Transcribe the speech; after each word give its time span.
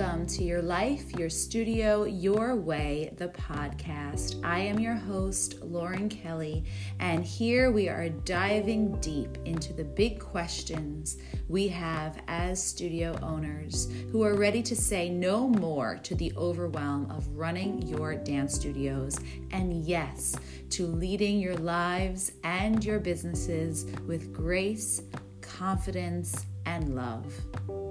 Welcome 0.00 0.26
to 0.28 0.44
Your 0.44 0.62
Life, 0.62 1.12
Your 1.12 1.28
Studio, 1.28 2.04
Your 2.04 2.56
Way, 2.56 3.12
the 3.18 3.28
podcast. 3.28 4.42
I 4.42 4.60
am 4.60 4.80
your 4.80 4.94
host, 4.94 5.60
Lauren 5.60 6.08
Kelly, 6.08 6.64
and 7.00 7.22
here 7.22 7.70
we 7.70 7.86
are 7.90 8.08
diving 8.08 8.98
deep 9.02 9.36
into 9.44 9.74
the 9.74 9.84
big 9.84 10.18
questions 10.18 11.18
we 11.50 11.68
have 11.68 12.18
as 12.28 12.62
studio 12.62 13.14
owners 13.22 13.92
who 14.10 14.22
are 14.22 14.38
ready 14.38 14.62
to 14.62 14.74
say 14.74 15.10
no 15.10 15.46
more 15.46 16.00
to 16.02 16.14
the 16.14 16.32
overwhelm 16.34 17.10
of 17.10 17.28
running 17.36 17.82
your 17.82 18.14
dance 18.14 18.54
studios, 18.54 19.20
and 19.50 19.84
yes, 19.84 20.34
to 20.70 20.86
leading 20.86 21.38
your 21.38 21.56
lives 21.56 22.32
and 22.42 22.82
your 22.82 23.00
businesses 23.00 23.84
with 24.06 24.32
grace, 24.32 25.02
confidence, 25.42 26.46
and 26.64 26.96
love. 26.96 27.89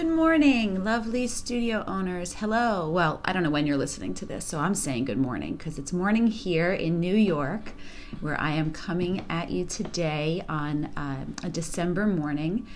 Good 0.00 0.08
morning, 0.08 0.82
lovely 0.82 1.26
studio 1.26 1.84
owners. 1.86 2.32
Hello. 2.32 2.88
Well, 2.88 3.20
I 3.22 3.34
don't 3.34 3.42
know 3.42 3.50
when 3.50 3.66
you're 3.66 3.76
listening 3.76 4.14
to 4.14 4.24
this, 4.24 4.46
so 4.46 4.58
I'm 4.58 4.74
saying 4.74 5.04
good 5.04 5.18
morning 5.18 5.56
because 5.56 5.78
it's 5.78 5.92
morning 5.92 6.28
here 6.28 6.72
in 6.72 7.00
New 7.00 7.14
York, 7.14 7.74
where 8.22 8.40
I 8.40 8.52
am 8.52 8.72
coming 8.72 9.26
at 9.28 9.50
you 9.50 9.66
today 9.66 10.42
on 10.48 10.86
uh, 10.96 11.26
a 11.44 11.50
December 11.50 12.06
morning. 12.06 12.66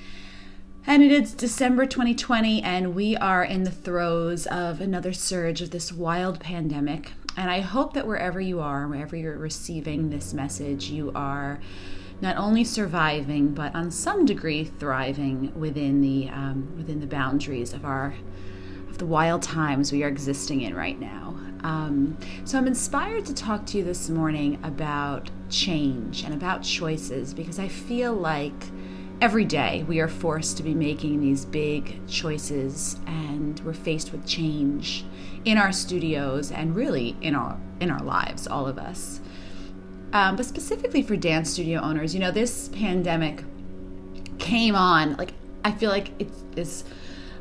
And 0.87 1.03
it 1.03 1.11
is 1.11 1.33
December 1.33 1.87
2020, 1.87 2.63
and 2.63 2.95
we 2.95 3.17
are 3.17 3.43
in 3.43 3.63
the 3.63 3.71
throes 3.71 4.47
of 4.49 4.83
another 4.83 5.15
surge 5.15 5.63
of 5.63 5.71
this 5.71 5.91
wild 5.91 6.41
pandemic. 6.41 7.13
And 7.39 7.51
I 7.51 7.61
hope 7.61 7.95
that 7.95 8.07
wherever 8.07 8.39
you 8.39 8.61
are, 8.61 8.87
wherever 8.87 9.17
you're 9.17 9.39
receiving 9.39 10.11
this 10.11 10.35
message, 10.35 10.91
you 10.91 11.11
are 11.15 11.59
not 12.21 12.37
only 12.37 12.65
surviving 12.65 13.49
but 13.49 13.75
on 13.75 13.91
some 13.91 14.25
degree 14.25 14.65
thriving 14.65 15.53
within 15.59 16.01
the 16.01 16.29
um, 16.31 16.73
within 16.77 17.01
the 17.01 17.07
boundaries 17.07 17.73
of 17.73 17.85
our 17.85 18.15
of 18.89 18.99
the 18.99 19.07
wild 19.07 19.43
times 19.43 19.91
we 19.91 20.05
are 20.05 20.09
existing 20.09 20.61
in 20.61 20.75
right 20.75 21.01
now. 21.01 21.37
Um, 21.65 22.19
so 22.45 22.59
I'm 22.59 22.67
inspired 22.67 23.25
to 23.27 23.35
talk 23.35 23.65
to 23.67 23.79
you 23.79 23.85
this 23.85 24.11
morning 24.11 24.61
about 24.63 25.31
change 25.49 26.23
and 26.23 26.35
about 26.35 26.63
choices 26.63 27.33
because 27.33 27.59
I 27.59 27.69
feel 27.69 28.13
like 28.13 28.53
every 29.21 29.45
day 29.45 29.85
we 29.89 29.99
are 30.01 30.09
forced 30.09 30.59
to 30.59 30.63
be 30.63 30.75
making 30.75 31.21
these 31.21 31.45
big 31.45 32.07
choices 32.07 32.99
and 33.07 33.59
we're 33.61 33.73
faced 33.73 34.13
with 34.13 34.27
change 34.27 35.05
in 35.45 35.57
our 35.57 35.73
studios 35.73 36.53
and 36.53 36.77
really 36.77 37.17
in 37.21 37.35
our 37.35 37.59
in 37.81 37.91
our 37.91 38.03
lives 38.03 38.47
all 38.47 38.67
of 38.67 38.79
us 38.79 39.21
um, 40.15 40.37
but 40.37 40.47
specifically 40.47 41.03
for 41.03 41.17
dance 41.17 41.51
studio 41.51 41.81
owners, 41.81 42.15
you 42.15 42.21
know, 42.21 42.31
this 42.31 42.69
pandemic 42.69 43.43
came 44.39 44.77
on. 44.77 45.17
Like, 45.17 45.33
I 45.65 45.73
feel 45.73 45.91
like 45.91 46.13
it's 46.21 46.45
this. 46.53 46.85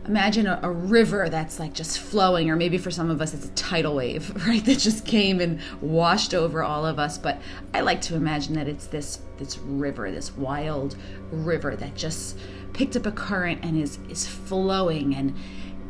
Imagine 0.05 0.47
a, 0.47 0.59
a, 0.63 0.69
river 0.69 1.29
that's 1.29 1.59
like 1.59 1.73
just 1.73 1.99
flowing, 1.99 2.49
or 2.49 2.57
maybe 2.57 2.77
for 2.77 2.91
some 2.91 3.09
of 3.09 3.21
us 3.21 3.33
it's 3.33 3.45
a 3.45 3.51
tidal 3.51 3.95
wave, 3.95 4.35
right? 4.47 4.65
That 4.65 4.79
just 4.79 5.05
came 5.05 5.39
and 5.39 5.61
washed 5.79 6.33
over 6.33 6.61
all 6.61 6.85
of 6.85 6.99
us. 6.99 7.17
But 7.17 7.39
I 7.73 7.81
like 7.81 8.01
to 8.01 8.15
imagine 8.15 8.55
that 8.55 8.67
it's 8.67 8.87
this 8.87 9.19
this 9.37 9.59
river, 9.59 10.11
this 10.11 10.35
wild 10.35 10.97
river 11.31 11.75
that 11.75 11.95
just 11.95 12.37
picked 12.73 12.97
up 12.97 13.05
a 13.05 13.11
current 13.11 13.63
and 13.63 13.79
is 13.79 13.99
is 14.09 14.27
flowing 14.27 15.15
and 15.15 15.35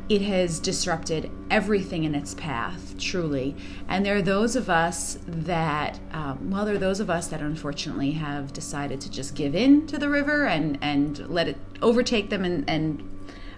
it 0.10 0.22
has 0.22 0.60
disrupted 0.60 1.32
everything 1.50 2.04
in 2.04 2.14
its 2.14 2.34
path, 2.34 2.98
truly. 2.98 3.56
And 3.88 4.06
there 4.06 4.18
are 4.18 4.22
those 4.22 4.56
of 4.56 4.70
us 4.70 5.18
that, 5.26 6.00
um, 6.12 6.52
well, 6.52 6.66
there 6.66 6.76
are 6.76 6.80
those 6.80 7.00
of 7.00 7.10
us 7.10 7.28
that 7.28 7.42
unfortunately 7.42 8.12
have 8.12 8.52
decided 8.52 9.00
to 9.02 9.12
just 9.12 9.34
give 9.34 9.56
in 9.56 9.88
to 9.88 9.98
the 9.98 10.10
river 10.10 10.46
and, 10.46 10.78
and 10.82 11.30
let 11.30 11.48
it 11.48 11.58
overtake 11.82 12.30
them 12.30 12.44
and, 12.44 12.70
and 12.70 13.10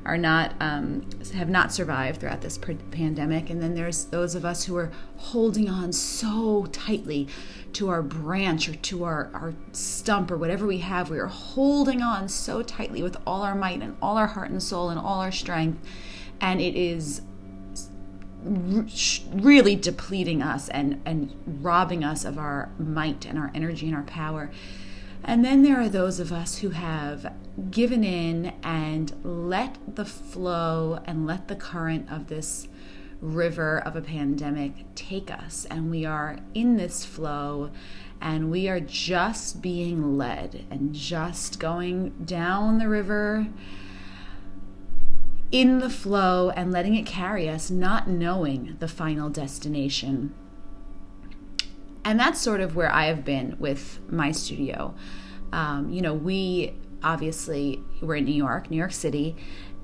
are 0.06 0.18
not 0.18 0.54
um, 0.60 1.04
have 1.34 1.50
not 1.50 1.74
survived 1.74 2.20
throughout 2.20 2.42
this 2.42 2.60
pandemic. 2.92 3.50
And 3.50 3.60
then 3.60 3.74
there's 3.74 4.06
those 4.06 4.36
of 4.36 4.46
us 4.46 4.66
who 4.66 4.78
are 4.78 4.92
holding 5.18 5.68
on 5.68 5.92
so 5.92 6.68
tightly 6.72 7.28
to 7.74 7.90
our 7.90 8.04
branch 8.04 8.70
or 8.70 8.76
to 8.76 9.04
our, 9.04 9.32
our 9.34 9.56
stump 9.72 10.30
or 10.30 10.38
whatever 10.38 10.68
we 10.68 10.78
have. 10.78 11.10
We 11.10 11.18
are 11.18 11.26
holding 11.26 12.04
on 12.04 12.30
so 12.30 12.62
tightly 12.62 13.02
with 13.02 13.18
all 13.26 13.42
our 13.42 13.56
might 13.56 13.82
and 13.82 13.98
all 14.00 14.16
our 14.18 14.28
heart 14.28 14.52
and 14.52 14.62
soul 14.62 14.92
and 14.92 15.00
all 15.00 15.22
our 15.22 15.32
strength 15.32 15.80
and 16.42 16.62
it 16.62 16.76
is 16.76 17.22
really 19.34 19.76
depleting 19.76 20.42
us 20.42 20.70
and 20.70 21.02
and 21.06 21.34
robbing 21.64 22.04
us 22.04 22.24
of 22.24 22.38
our 22.38 22.70
might 22.78 23.26
and 23.26 23.40
our 23.40 23.52
energy 23.56 23.88
and 23.88 23.96
our 23.96 24.04
power. 24.04 24.52
And 25.24 25.44
then 25.44 25.64
there 25.64 25.80
are 25.82 25.90
those 25.90 26.20
of 26.20 26.32
us 26.32 26.60
who 26.60 26.70
have 26.70 27.34
given 27.72 28.04
in 28.04 28.54
and 28.62 29.12
let 29.24 29.78
the 29.96 30.06
flow 30.06 31.00
and 31.06 31.26
let 31.26 31.48
the 31.48 31.56
current 31.56 32.12
of 32.12 32.28
this 32.28 32.68
river 33.22 33.80
of 33.80 33.96
a 33.96 34.02
pandemic 34.02 34.94
take 34.94 35.32
us. 35.32 35.66
And 35.72 35.90
we 35.90 36.06
are 36.06 36.38
in 36.54 36.78
this 36.78 37.04
flow 37.04 37.72
and 38.22 38.52
we 38.52 38.70
are 38.70 38.80
just 38.80 39.62
being 39.62 40.18
led 40.18 40.66
and 40.70 40.94
just 40.94 41.60
going 41.60 42.12
down 42.26 42.78
the 42.78 42.88
river 42.88 43.48
in 45.56 45.80
the 45.80 45.90
flow 45.90 46.50
and 46.50 46.70
letting 46.70 46.96
it 46.96 47.06
carry 47.06 47.48
us, 47.48 47.72
not 47.72 48.10
knowing 48.10 48.76
the 48.80 48.90
final 48.90 49.30
destination. 49.30 50.36
And 52.04 52.20
that's 52.20 52.42
sort 52.42 52.60
of 52.60 52.76
where 52.76 52.92
I 52.92 53.06
have 53.06 53.24
been 53.24 53.56
with 53.58 54.02
my 54.12 54.34
studio. 54.34 54.94
Um, 55.54 55.90
you 55.90 56.02
know, 56.02 56.14
we 56.14 56.74
obviously 57.02 57.82
we're 58.02 58.18
in 58.18 58.26
New 58.26 58.34
York, 58.34 58.70
New 58.70 58.76
York 58.76 58.92
City, 58.92 59.38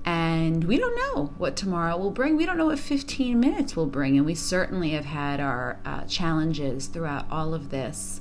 and 0.03 0.65
we 0.65 0.77
don't 0.77 0.97
know 0.97 1.27
what 1.37 1.55
tomorrow 1.55 1.95
will 1.95 2.11
bring. 2.11 2.35
We 2.35 2.45
don't 2.45 2.57
know 2.57 2.65
what 2.65 2.79
15 2.79 3.39
minutes 3.39 3.73
will 3.73 3.85
bring, 3.85 4.17
and 4.17 4.25
we 4.25 4.35
certainly 4.35 4.89
have 4.89 5.05
had 5.05 5.39
our 5.39 5.79
uh, 5.85 6.03
challenges 6.03 6.87
throughout 6.87 7.31
all 7.31 7.53
of 7.53 7.69
this. 7.69 8.19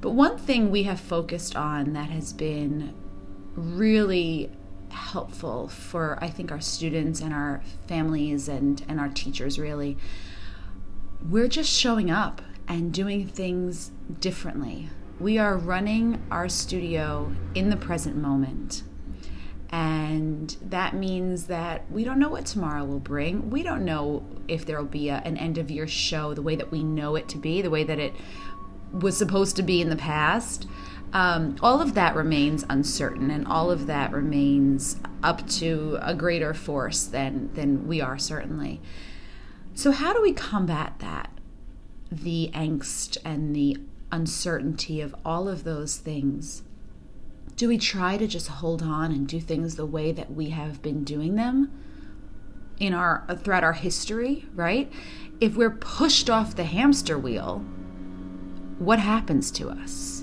But 0.00 0.10
one 0.10 0.38
thing 0.38 0.70
we 0.70 0.84
have 0.84 1.00
focused 1.00 1.56
on 1.56 1.92
that 1.94 2.10
has 2.10 2.32
been 2.32 2.94
really 3.56 4.52
helpful 4.90 5.68
for 5.68 6.18
I 6.20 6.28
think 6.28 6.50
our 6.50 6.60
students 6.60 7.20
and 7.20 7.32
our 7.32 7.62
families 7.86 8.48
and 8.48 8.82
and 8.88 8.98
our 8.98 9.08
teachers 9.08 9.58
really 9.58 9.96
we're 11.28 11.48
just 11.48 11.70
showing 11.70 12.10
up 12.10 12.42
and 12.68 12.92
doing 12.92 13.26
things 13.26 13.90
differently. 14.20 14.90
We 15.18 15.38
are 15.38 15.56
running 15.56 16.22
our 16.30 16.48
studio 16.48 17.32
in 17.54 17.70
the 17.70 17.76
present 17.76 18.16
moment. 18.16 18.84
And 19.70 20.56
that 20.62 20.94
means 20.94 21.46
that 21.46 21.90
we 21.90 22.04
don't 22.04 22.18
know 22.18 22.30
what 22.30 22.46
tomorrow 22.46 22.84
will 22.84 23.00
bring. 23.00 23.50
We 23.50 23.62
don't 23.62 23.84
know 23.84 24.24
if 24.46 24.64
there 24.64 24.78
will 24.78 24.86
be 24.86 25.08
a, 25.08 25.16
an 25.16 25.36
end 25.36 25.58
of 25.58 25.70
year 25.70 25.86
show 25.86 26.34
the 26.34 26.42
way 26.42 26.56
that 26.56 26.70
we 26.70 26.82
know 26.82 27.16
it 27.16 27.28
to 27.30 27.38
be, 27.38 27.60
the 27.60 27.70
way 27.70 27.84
that 27.84 27.98
it 27.98 28.14
was 28.92 29.16
supposed 29.16 29.56
to 29.56 29.62
be 29.62 29.82
in 29.82 29.90
the 29.90 29.96
past 29.96 30.66
um, 31.12 31.56
all 31.62 31.80
of 31.80 31.94
that 31.94 32.14
remains 32.14 32.64
uncertain 32.68 33.30
and 33.30 33.46
all 33.46 33.70
of 33.70 33.86
that 33.86 34.12
remains 34.12 34.96
up 35.22 35.46
to 35.48 35.98
a 36.02 36.14
greater 36.14 36.52
force 36.52 37.04
than 37.04 37.52
than 37.54 37.86
we 37.86 38.00
are 38.00 38.18
certainly. 38.18 38.80
So 39.74 39.92
how 39.92 40.12
do 40.12 40.20
we 40.20 40.32
combat 40.32 40.94
that? 40.98 41.30
The 42.10 42.50
angst 42.54 43.16
and 43.24 43.54
the 43.54 43.78
uncertainty 44.10 45.00
of 45.00 45.14
all 45.24 45.48
of 45.48 45.64
those 45.64 45.96
things. 45.96 46.62
Do 47.56 47.68
we 47.68 47.78
try 47.78 48.16
to 48.16 48.26
just 48.26 48.48
hold 48.48 48.82
on 48.82 49.10
and 49.10 49.26
do 49.26 49.40
things 49.40 49.76
the 49.76 49.86
way 49.86 50.12
that 50.12 50.32
we 50.32 50.50
have 50.50 50.82
been 50.82 51.04
doing 51.04 51.36
them 51.36 51.70
in 52.78 52.94
our 52.94 53.24
throughout 53.42 53.64
our 53.64 53.72
history 53.72 54.46
right? 54.54 54.92
If 55.40 55.56
we're 55.56 55.70
pushed 55.70 56.28
off 56.28 56.56
the 56.56 56.64
hamster 56.64 57.18
wheel 57.18 57.64
what 58.78 58.98
happens 59.00 59.50
to 59.52 59.70
us 59.70 60.17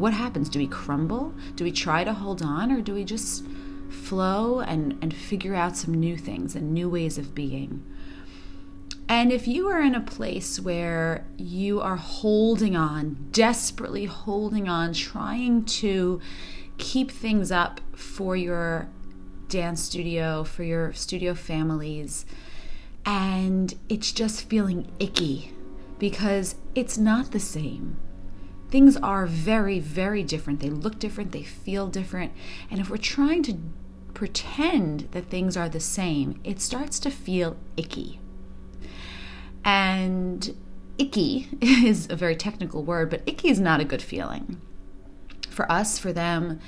what 0.00 0.14
happens? 0.14 0.48
Do 0.48 0.58
we 0.58 0.66
crumble? 0.66 1.34
Do 1.56 1.64
we 1.64 1.72
try 1.72 2.04
to 2.04 2.12
hold 2.12 2.42
on 2.42 2.72
or 2.72 2.80
do 2.80 2.94
we 2.94 3.04
just 3.04 3.44
flow 3.90 4.60
and, 4.60 4.98
and 5.02 5.14
figure 5.14 5.54
out 5.54 5.76
some 5.76 5.94
new 5.94 6.16
things 6.16 6.56
and 6.56 6.72
new 6.72 6.88
ways 6.88 7.18
of 7.18 7.34
being? 7.34 7.84
And 9.08 9.32
if 9.32 9.48
you 9.48 9.68
are 9.68 9.80
in 9.80 9.94
a 9.94 10.00
place 10.00 10.60
where 10.60 11.26
you 11.36 11.80
are 11.80 11.96
holding 11.96 12.76
on, 12.76 13.28
desperately 13.32 14.04
holding 14.04 14.68
on, 14.68 14.92
trying 14.92 15.64
to 15.64 16.20
keep 16.78 17.10
things 17.10 17.50
up 17.50 17.80
for 17.94 18.36
your 18.36 18.88
dance 19.48 19.82
studio, 19.82 20.44
for 20.44 20.62
your 20.62 20.92
studio 20.92 21.34
families, 21.34 22.24
and 23.04 23.74
it's 23.88 24.12
just 24.12 24.48
feeling 24.48 24.90
icky 25.00 25.52
because 25.98 26.54
it's 26.74 26.96
not 26.96 27.32
the 27.32 27.40
same 27.40 27.96
things 28.70 28.96
are 28.96 29.26
very, 29.26 29.78
very 29.80 30.22
different. 30.22 30.60
They 30.60 30.70
look 30.70 30.98
different, 30.98 31.32
they 31.32 31.42
feel 31.42 31.88
different. 31.88 32.32
And 32.70 32.80
if 32.80 32.88
we're 32.88 32.96
trying 32.96 33.42
to 33.44 33.58
pretend 34.14 35.08
that 35.12 35.26
things 35.26 35.56
are 35.56 35.68
the 35.68 35.80
same, 35.80 36.40
it 36.44 36.60
starts 36.60 36.98
to 37.00 37.10
feel 37.10 37.56
icky. 37.76 38.20
And 39.64 40.56
icky 40.98 41.48
is 41.60 42.08
a 42.10 42.16
very 42.16 42.36
technical 42.36 42.82
word, 42.82 43.10
but 43.10 43.22
icky 43.26 43.48
is 43.48 43.60
not 43.60 43.80
a 43.80 43.84
good 43.84 44.02
feeling. 44.02 44.60
For 45.48 45.70
us, 45.70 45.98
for 45.98 46.12
them, 46.12 46.60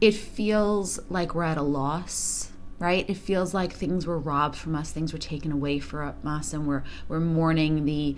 it 0.00 0.14
feels 0.14 1.00
like 1.08 1.34
we're 1.34 1.44
at 1.44 1.58
a 1.58 1.62
loss 1.62 2.52
right? 2.78 3.08
It 3.10 3.16
feels 3.16 3.52
like 3.52 3.72
things 3.72 4.06
were 4.06 4.18
robbed 4.18 4.56
from 4.56 4.74
us, 4.74 4.92
things 4.92 5.12
were 5.12 5.18
taken 5.18 5.50
away 5.50 5.78
from 5.78 6.14
us, 6.24 6.52
and 6.52 6.66
we're 6.66 6.84
we're 7.08 7.20
mourning 7.20 7.84
the 7.84 8.16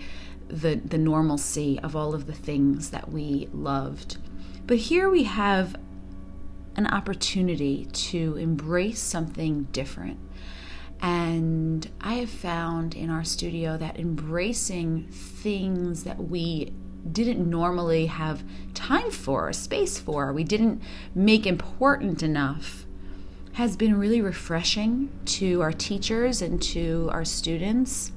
the 0.51 0.75
the 0.75 0.97
normalcy 0.97 1.79
of 1.79 1.95
all 1.95 2.13
of 2.13 2.27
the 2.27 2.33
things 2.33 2.89
that 2.89 3.11
we 3.11 3.47
loved. 3.53 4.17
But 4.67 4.77
here 4.77 5.09
we 5.09 5.23
have 5.23 5.75
an 6.75 6.87
opportunity 6.87 7.87
to 7.91 8.37
embrace 8.37 8.99
something 8.99 9.63
different. 9.71 10.19
And 11.01 11.89
I 11.99 12.15
have 12.15 12.29
found 12.29 12.93
in 12.95 13.09
our 13.09 13.23
studio 13.23 13.75
that 13.77 13.99
embracing 13.99 15.07
things 15.09 16.03
that 16.03 16.17
we 16.29 16.73
didn't 17.11 17.49
normally 17.49 18.05
have 18.05 18.43
time 18.75 19.09
for, 19.09 19.49
or 19.49 19.53
space 19.53 19.97
for, 19.97 20.31
we 20.31 20.43
didn't 20.43 20.81
make 21.15 21.47
important 21.47 22.21
enough 22.21 22.85
has 23.53 23.75
been 23.75 23.97
really 23.97 24.21
refreshing 24.21 25.09
to 25.25 25.61
our 25.61 25.73
teachers 25.73 26.41
and 26.41 26.61
to 26.61 27.09
our 27.11 27.25
students. 27.25 28.11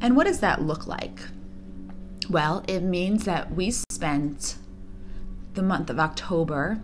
And 0.00 0.16
what 0.16 0.26
does 0.26 0.40
that 0.40 0.62
look 0.62 0.86
like? 0.86 1.20
Well, 2.28 2.64
it 2.68 2.80
means 2.80 3.24
that 3.24 3.52
we 3.54 3.70
spent 3.70 4.56
the 5.54 5.62
month 5.62 5.90
of 5.90 5.98
October 5.98 6.80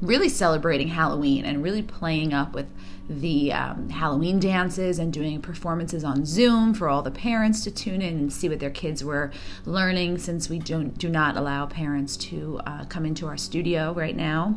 really 0.00 0.28
celebrating 0.28 0.88
Halloween 0.88 1.44
and 1.44 1.62
really 1.62 1.82
playing 1.82 2.32
up 2.32 2.52
with 2.52 2.66
the 3.08 3.52
um, 3.52 3.88
Halloween 3.88 4.38
dances 4.38 4.98
and 4.98 5.12
doing 5.12 5.40
performances 5.40 6.04
on 6.04 6.26
Zoom 6.26 6.74
for 6.74 6.88
all 6.88 7.02
the 7.02 7.10
parents 7.10 7.62
to 7.64 7.70
tune 7.70 8.02
in 8.02 8.16
and 8.16 8.32
see 8.32 8.48
what 8.48 8.60
their 8.60 8.70
kids 8.70 9.02
were 9.02 9.30
learning 9.64 10.18
since 10.18 10.48
we 10.48 10.58
don't 10.58 10.98
do 10.98 11.08
not 11.08 11.36
allow 11.36 11.66
parents 11.66 12.16
to 12.16 12.60
uh, 12.66 12.84
come 12.86 13.06
into 13.06 13.26
our 13.26 13.36
studio 13.36 13.92
right 13.92 14.16
now. 14.16 14.56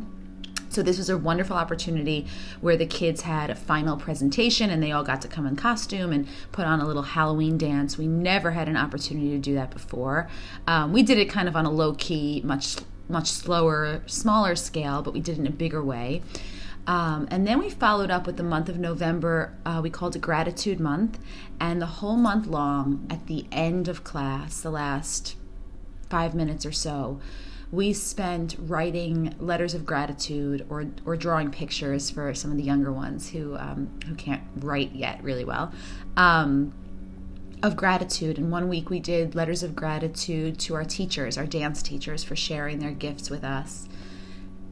So 0.70 0.82
this 0.82 0.98
was 0.98 1.10
a 1.10 1.18
wonderful 1.18 1.56
opportunity 1.56 2.26
where 2.60 2.76
the 2.76 2.86
kids 2.86 3.22
had 3.22 3.50
a 3.50 3.54
final 3.54 3.96
presentation 3.96 4.70
and 4.70 4.82
they 4.82 4.92
all 4.92 5.02
got 5.02 5.20
to 5.22 5.28
come 5.28 5.46
in 5.46 5.56
costume 5.56 6.12
and 6.12 6.26
put 6.52 6.64
on 6.64 6.80
a 6.80 6.86
little 6.86 7.02
Halloween 7.02 7.58
dance. 7.58 7.98
We 7.98 8.06
never 8.06 8.52
had 8.52 8.68
an 8.68 8.76
opportunity 8.76 9.30
to 9.30 9.38
do 9.38 9.54
that 9.54 9.70
before. 9.70 10.28
Um, 10.66 10.92
we 10.92 11.02
did 11.02 11.18
it 11.18 11.28
kind 11.28 11.48
of 11.48 11.56
on 11.56 11.66
a 11.66 11.70
low 11.70 11.94
key, 11.94 12.40
much 12.44 12.76
much 13.08 13.26
slower, 13.26 14.02
smaller 14.06 14.54
scale, 14.54 15.02
but 15.02 15.12
we 15.12 15.18
did 15.18 15.36
it 15.36 15.40
in 15.40 15.46
a 15.48 15.50
bigger 15.50 15.82
way. 15.82 16.22
Um, 16.86 17.28
and 17.30 17.46
then 17.46 17.58
we 17.58 17.68
followed 17.68 18.10
up 18.10 18.26
with 18.26 18.36
the 18.36 18.42
month 18.42 18.68
of 18.68 18.78
November. 18.78 19.54
Uh, 19.66 19.80
we 19.82 19.90
called 19.90 20.16
it 20.16 20.22
Gratitude 20.22 20.80
Month. 20.80 21.18
And 21.58 21.82
the 21.82 21.86
whole 21.86 22.16
month 22.16 22.46
long, 22.46 23.06
at 23.10 23.26
the 23.26 23.46
end 23.52 23.88
of 23.88 24.04
class, 24.04 24.60
the 24.60 24.70
last 24.70 25.36
five 26.08 26.34
minutes 26.34 26.64
or 26.64 26.72
so, 26.72 27.20
we 27.72 27.92
spent 27.92 28.56
writing 28.58 29.34
letters 29.38 29.74
of 29.74 29.86
gratitude 29.86 30.66
or, 30.68 30.86
or 31.04 31.16
drawing 31.16 31.50
pictures 31.50 32.10
for 32.10 32.34
some 32.34 32.50
of 32.50 32.56
the 32.56 32.62
younger 32.64 32.92
ones 32.92 33.30
who, 33.30 33.56
um, 33.56 33.88
who 34.06 34.14
can't 34.14 34.42
write 34.56 34.92
yet 34.92 35.22
really 35.22 35.44
well. 35.44 35.72
Um, 36.16 36.72
of 37.62 37.76
gratitude. 37.76 38.38
And 38.38 38.50
one 38.50 38.68
week 38.68 38.90
we 38.90 39.00
did 39.00 39.34
letters 39.34 39.62
of 39.62 39.76
gratitude 39.76 40.58
to 40.60 40.74
our 40.74 40.84
teachers, 40.84 41.36
our 41.36 41.46
dance 41.46 41.82
teachers, 41.82 42.24
for 42.24 42.34
sharing 42.34 42.78
their 42.78 42.92
gifts 42.92 43.30
with 43.30 43.44
us, 43.44 43.88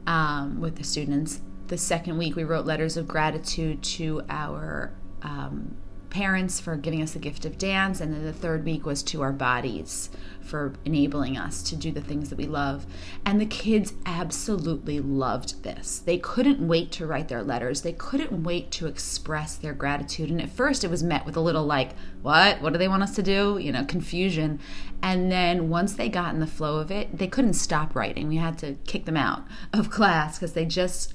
um, 0.07 0.59
with 0.59 0.75
the 0.77 0.83
students. 0.83 1.41
The 1.67 1.77
second 1.77 2.17
week 2.17 2.35
we 2.35 2.43
wrote 2.43 2.65
letters 2.65 2.97
of 2.97 3.07
gratitude 3.07 3.83
to 3.83 4.23
our 4.29 4.91
um, 5.21 5.77
parents 6.09 6.59
for 6.59 6.75
giving 6.75 7.01
us 7.01 7.11
the 7.11 7.19
gift 7.19 7.45
of 7.45 7.57
dance. 7.57 8.01
And 8.01 8.13
then 8.13 8.23
the 8.23 8.33
third 8.33 8.65
week 8.65 8.85
was 8.85 9.03
to 9.03 9.21
our 9.21 9.31
bodies 9.31 10.09
for 10.41 10.73
enabling 10.83 11.37
us 11.37 11.61
to 11.61 11.75
do 11.75 11.91
the 11.91 12.01
things 12.01 12.29
that 12.29 12.37
we 12.37 12.45
love. 12.45 12.85
And 13.25 13.39
the 13.39 13.45
kids 13.45 13.93
absolutely 14.05 14.99
loved 14.99 15.63
this. 15.63 15.99
They 15.99 16.17
couldn't 16.17 16.67
wait 16.67 16.91
to 16.93 17.05
write 17.05 17.27
their 17.27 17.43
letters, 17.43 17.81
they 17.81 17.93
couldn't 17.93 18.43
wait 18.43 18.71
to 18.71 18.87
express 18.87 19.55
their 19.55 19.73
gratitude. 19.73 20.29
And 20.29 20.41
at 20.41 20.49
first, 20.49 20.83
it 20.83 20.89
was 20.89 21.03
met 21.03 21.25
with 21.25 21.37
a 21.37 21.41
little 21.41 21.65
like, 21.65 21.91
what? 22.21 22.61
What 22.61 22.73
do 22.73 22.79
they 22.79 22.87
want 22.87 23.03
us 23.03 23.15
to 23.15 23.23
do? 23.23 23.57
You 23.61 23.71
know, 23.71 23.85
confusion. 23.85 24.59
And 25.01 25.31
then 25.31 25.69
once 25.69 25.93
they 25.93 26.09
got 26.09 26.33
in 26.33 26.39
the 26.39 26.47
flow 26.47 26.79
of 26.79 26.91
it, 26.91 27.17
they 27.17 27.27
couldn't 27.27 27.53
stop 27.53 27.95
writing. 27.95 28.27
We 28.27 28.37
had 28.37 28.57
to 28.59 28.73
kick 28.85 29.05
them 29.05 29.17
out 29.17 29.43
of 29.71 29.89
class 29.91 30.37
because 30.37 30.53
they 30.53 30.65
just 30.65 31.13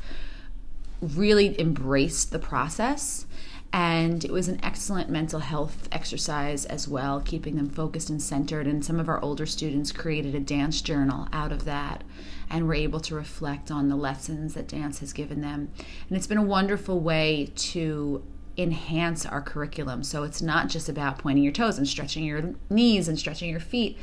really 1.00 1.61
embraced 1.61 2.31
the 2.31 2.38
process 2.38 3.26
and 3.74 4.24
it 4.24 4.30
was 4.30 4.46
an 4.46 4.60
excellent 4.62 5.10
mental 5.10 5.40
health 5.40 5.88
exercise 5.90 6.64
as 6.64 6.86
well, 6.86 7.20
keeping 7.20 7.56
them 7.56 7.68
focused 7.68 8.08
and 8.08 8.22
centered. 8.22 8.68
And 8.68 8.84
some 8.84 9.00
of 9.00 9.08
our 9.08 9.20
older 9.20 9.46
students 9.46 9.90
created 9.90 10.32
a 10.32 10.38
dance 10.38 10.80
journal 10.80 11.26
out 11.32 11.50
of 11.50 11.64
that 11.64 12.04
and 12.48 12.68
were 12.68 12.74
able 12.74 13.00
to 13.00 13.16
reflect 13.16 13.72
on 13.72 13.88
the 13.88 13.96
lessons 13.96 14.54
that 14.54 14.68
dance 14.68 15.00
has 15.00 15.12
given 15.12 15.40
them. 15.40 15.72
And 16.08 16.16
it's 16.16 16.28
been 16.28 16.38
a 16.38 16.42
wonderful 16.42 17.00
way 17.00 17.50
to 17.56 18.22
enhance 18.56 19.26
our 19.26 19.42
curriculum. 19.42 20.04
So 20.04 20.22
it's 20.22 20.40
not 20.40 20.68
just 20.68 20.88
about 20.88 21.18
pointing 21.18 21.42
your 21.42 21.52
toes 21.52 21.76
and 21.76 21.88
stretching 21.88 22.22
your 22.22 22.54
knees 22.70 23.08
and 23.08 23.18
stretching 23.18 23.50
your 23.50 23.58
feet, 23.58 23.98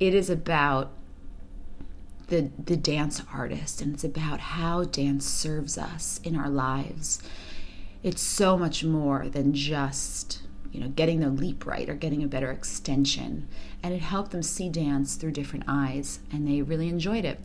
it 0.00 0.16
is 0.16 0.30
about 0.30 0.90
the, 2.26 2.50
the 2.58 2.76
dance 2.76 3.22
artist 3.32 3.80
and 3.80 3.94
it's 3.94 4.02
about 4.02 4.40
how 4.40 4.82
dance 4.82 5.24
serves 5.26 5.78
us 5.78 6.20
in 6.24 6.34
our 6.34 6.48
lives 6.48 7.22
it's 8.02 8.22
so 8.22 8.58
much 8.58 8.84
more 8.84 9.28
than 9.28 9.52
just 9.52 10.42
you 10.70 10.80
know 10.80 10.88
getting 10.88 11.20
their 11.20 11.30
leap 11.30 11.66
right 11.66 11.88
or 11.88 11.94
getting 11.94 12.22
a 12.22 12.28
better 12.28 12.50
extension. 12.50 13.48
And 13.82 13.94
it 13.94 14.00
helped 14.00 14.30
them 14.30 14.42
see 14.42 14.68
dance 14.68 15.16
through 15.16 15.32
different 15.32 15.64
eyes 15.68 16.20
and 16.32 16.46
they 16.46 16.62
really 16.62 16.88
enjoyed 16.88 17.24
it. 17.24 17.40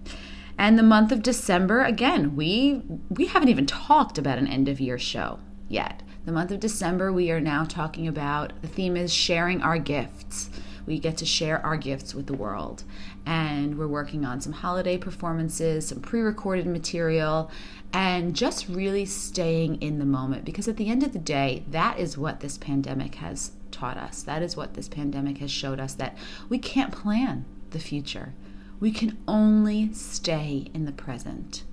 And 0.58 0.78
the 0.78 0.84
month 0.84 1.12
of 1.12 1.24
december 1.24 1.84
again 1.84 2.36
we 2.36 2.82
we 3.10 3.28
haven't 3.28 3.50
even 3.50 3.66
talked 3.66 4.18
about 4.18 4.38
an 4.38 4.48
end 4.48 4.68
of 4.68 4.80
year 4.80 4.98
show 4.98 5.40
yet. 5.68 6.04
The 6.26 6.32
month 6.32 6.52
of 6.52 6.60
december 6.60 7.12
we 7.12 7.32
are 7.32 7.42
now 7.42 7.64
talking 7.64 8.08
about 8.08 8.54
the 8.62 8.68
theme 8.68 8.98
is 8.98 9.14
sharing 9.14 9.62
our 9.62 9.78
gifts 9.78 10.50
we 10.88 10.98
get 10.98 11.18
to 11.18 11.26
share 11.26 11.64
our 11.64 11.78
gifts 11.78 12.16
with 12.16 12.26
the 12.26 12.34
world 12.34 12.84
and 13.26 13.78
we're 13.78 13.88
working 13.88 14.26
on 14.26 14.42
some 14.42 14.54
holiday 14.54 14.98
performances 14.98 15.90
some 15.90 16.00
pre-recorded 16.00 16.66
material 16.66 17.52
and 17.94 18.36
just 18.36 18.68
really 18.68 19.06
staying 19.06 19.82
in 19.82 20.00
the 20.00 20.06
moment 20.06 20.46
because 20.46 20.68
at 20.68 20.78
the 20.78 20.90
end 20.90 21.04
of 21.04 21.14
the 21.14 21.20
day, 21.20 21.64
that 21.70 22.00
is 22.00 22.18
what 22.18 22.42
this 22.42 22.58
pandemic 22.58 23.16
has 23.16 23.52
taught 23.72 23.98
us. 23.98 24.24
That 24.24 24.42
is 24.42 24.58
what 24.58 24.74
this 24.74 24.90
pandemic 24.90 25.38
has 25.40 25.52
showed 25.52 25.80
us 25.80 25.94
that 25.96 26.18
we 26.50 26.58
can't 26.58 26.92
plan 26.92 27.46
the 27.72 27.80
future. 27.80 28.34
We 28.80 28.92
can 28.92 29.18
only 29.28 29.94
stay 29.94 30.68
in 30.74 30.86
the 30.86 30.92
present. 30.92 31.64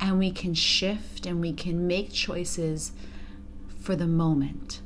And 0.00 0.18
we 0.18 0.30
can 0.30 0.54
shift 0.54 1.26
and 1.26 1.40
we 1.40 1.52
can 1.52 1.86
make 1.86 2.12
choices 2.12 2.92
for 3.80 3.96
the 3.96 4.06
moment. 4.06 4.80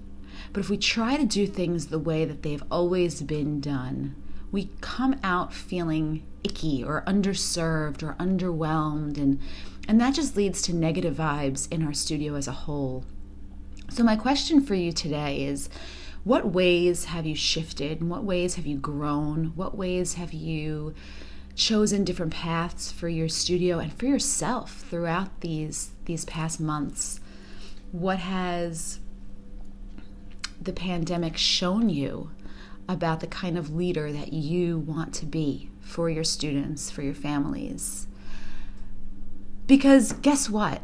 But 0.52 0.60
if 0.60 0.68
we 0.68 0.76
try 0.76 1.16
to 1.16 1.24
do 1.24 1.46
things 1.46 1.86
the 1.86 1.98
way 1.98 2.24
that 2.24 2.42
they've 2.42 2.62
always 2.70 3.22
been 3.22 3.60
done, 3.60 4.14
we 4.50 4.68
come 4.80 5.18
out 5.22 5.54
feeling 5.54 6.24
icky 6.44 6.84
or 6.84 7.02
underserved 7.06 8.02
or 8.02 8.14
underwhelmed 8.14 9.16
and 9.16 9.40
and 9.88 10.00
that 10.00 10.14
just 10.14 10.36
leads 10.36 10.62
to 10.62 10.72
negative 10.72 11.16
vibes 11.16 11.70
in 11.72 11.84
our 11.84 11.92
studio 11.92 12.36
as 12.36 12.46
a 12.46 12.52
whole. 12.52 13.04
So 13.90 14.04
my 14.04 14.14
question 14.14 14.60
for 14.60 14.74
you 14.74 14.92
today 14.92 15.44
is 15.44 15.68
what 16.24 16.52
ways 16.52 17.06
have 17.06 17.26
you 17.26 17.34
shifted? 17.34 18.00
In 18.00 18.08
what 18.08 18.22
ways 18.22 18.54
have 18.54 18.64
you 18.64 18.76
grown? 18.78 19.52
What 19.56 19.76
ways 19.76 20.14
have 20.14 20.32
you 20.32 20.94
chosen 21.56 22.04
different 22.04 22.32
paths 22.32 22.92
for 22.92 23.08
your 23.08 23.28
studio 23.28 23.80
and 23.80 23.92
for 23.92 24.06
yourself 24.06 24.84
throughout 24.88 25.40
these 25.40 25.90
these 26.04 26.24
past 26.24 26.60
months? 26.60 27.20
What 27.90 28.18
has 28.18 29.00
the 30.64 30.72
pandemic 30.72 31.36
shown 31.36 31.88
you 31.88 32.30
about 32.88 33.20
the 33.20 33.26
kind 33.26 33.56
of 33.56 33.74
leader 33.74 34.12
that 34.12 34.32
you 34.32 34.78
want 34.78 35.14
to 35.14 35.26
be 35.26 35.70
for 35.80 36.10
your 36.10 36.24
students, 36.24 36.90
for 36.90 37.02
your 37.02 37.14
families? 37.14 38.06
Because 39.66 40.12
guess 40.12 40.50
what? 40.50 40.82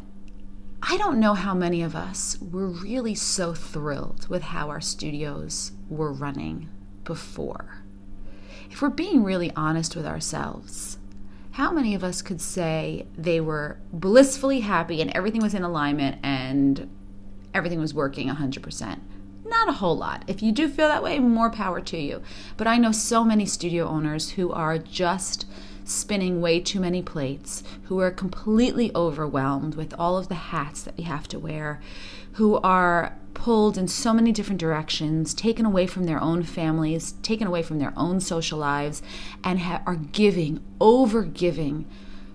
I 0.81 0.97
don't 0.97 1.19
know 1.19 1.33
how 1.33 1.53
many 1.53 1.81
of 1.81 1.95
us 1.95 2.37
were 2.41 2.67
really 2.67 3.15
so 3.15 3.53
thrilled 3.53 4.27
with 4.29 4.41
how 4.41 4.69
our 4.69 4.81
studios 4.81 5.73
were 5.89 6.11
running 6.11 6.69
before. 7.03 7.83
If 8.71 8.81
we're 8.81 8.89
being 8.89 9.23
really 9.23 9.51
honest 9.55 9.95
with 9.95 10.05
ourselves, 10.05 10.97
how 11.51 11.71
many 11.71 11.95
of 11.95 12.03
us 12.03 12.21
could 12.21 12.39
say 12.39 13.05
they 13.17 13.41
were 13.41 13.79
blissfully 13.91 14.61
happy 14.61 15.01
and 15.01 15.11
everything 15.11 15.41
was 15.41 15.53
in 15.53 15.63
alignment 15.63 16.19
and 16.23 16.89
everything 17.53 17.79
was 17.79 17.93
working 17.93 18.29
100%? 18.29 18.99
Not 19.49 19.67
a 19.67 19.73
whole 19.73 19.97
lot. 19.97 20.23
If 20.27 20.41
you 20.43 20.51
do 20.51 20.69
feel 20.69 20.87
that 20.87 21.03
way, 21.03 21.19
more 21.19 21.49
power 21.49 21.81
to 21.81 21.97
you. 21.97 22.21
But 22.55 22.67
I 22.67 22.77
know 22.77 22.91
so 22.91 23.23
many 23.23 23.45
studio 23.45 23.87
owners 23.87 24.31
who 24.31 24.51
are 24.51 24.77
just 24.77 25.45
spinning 25.83 26.39
way 26.39 26.59
too 26.59 26.79
many 26.79 27.01
plates, 27.01 27.63
who 27.85 27.99
are 27.99 28.11
completely 28.11 28.91
overwhelmed 28.95 29.73
with 29.75 29.93
all 29.97 30.17
of 30.17 30.27
the 30.27 30.35
hats 30.35 30.83
that 30.83 30.95
we 30.97 31.03
have 31.03 31.27
to 31.29 31.39
wear, 31.39 31.81
who 32.33 32.57
are 32.57 33.17
pulled 33.33 33.77
in 33.77 33.87
so 33.87 34.13
many 34.13 34.31
different 34.31 34.59
directions, 34.59 35.33
taken 35.33 35.65
away 35.65 35.87
from 35.87 36.03
their 36.03 36.21
own 36.21 36.43
families, 36.43 37.13
taken 37.23 37.47
away 37.47 37.63
from 37.63 37.79
their 37.79 37.93
own 37.97 38.19
social 38.19 38.59
lives, 38.59 39.01
and 39.43 39.61
ha- 39.61 39.81
are 39.85 39.95
giving, 39.95 40.59
over 40.79 41.23
giving 41.23 41.85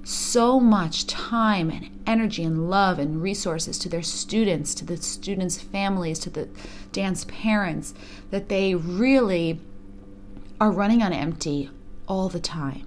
so 0.04 0.61
much 0.61 1.06
time 1.06 1.70
and 1.70 1.90
energy 2.06 2.44
and 2.44 2.68
love 2.70 2.99
and 2.99 3.23
resources 3.23 3.78
to 3.78 3.88
their 3.88 4.02
students, 4.02 4.75
to 4.75 4.84
the 4.84 4.96
students' 4.99 5.61
families, 5.61 6.18
to 6.20 6.30
the 6.30 6.49
dance 6.92 7.25
parents, 7.25 7.94
that 8.30 8.49
they 8.49 8.75
really 8.75 9.61
are 10.61 10.70
running 10.70 11.02
on 11.02 11.12
empty 11.12 11.70
all 12.06 12.28
the 12.28 12.40
time. 12.40 12.87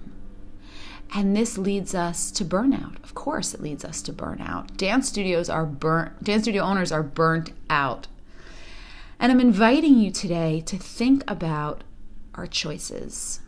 And 1.14 1.36
this 1.36 1.56
leads 1.56 1.94
us 1.94 2.30
to 2.32 2.44
burnout. 2.44 3.02
Of 3.02 3.14
course, 3.14 3.54
it 3.54 3.62
leads 3.62 3.84
us 3.84 4.02
to 4.02 4.12
burnout. 4.12 4.76
Dance 4.76 5.08
studios 5.08 5.48
are 5.48 5.64
burnt, 5.64 6.22
dance 6.22 6.42
studio 6.42 6.62
owners 6.62 6.92
are 6.92 7.02
burnt 7.02 7.52
out. 7.70 8.08
And 9.18 9.32
I'm 9.32 9.40
inviting 9.40 9.98
you 9.98 10.10
today 10.10 10.60
to 10.66 10.76
think 10.76 11.24
about 11.26 11.82
our 12.34 12.46
choices, 12.46 13.40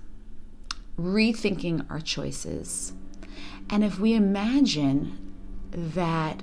rethinking 0.98 1.86
our 1.90 2.00
choices. 2.00 2.92
And 3.70 3.84
if 3.84 4.00
we 4.00 4.14
imagine 4.14 5.16
that 5.72 6.42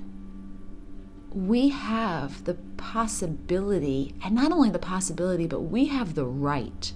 we 1.30 1.68
have 1.68 2.44
the 2.44 2.54
possibility, 2.78 4.14
and 4.24 4.34
not 4.34 4.50
only 4.50 4.70
the 4.70 4.78
possibility, 4.78 5.46
but 5.46 5.60
we 5.60 5.86
have 5.88 6.14
the 6.14 6.24
right 6.24 6.92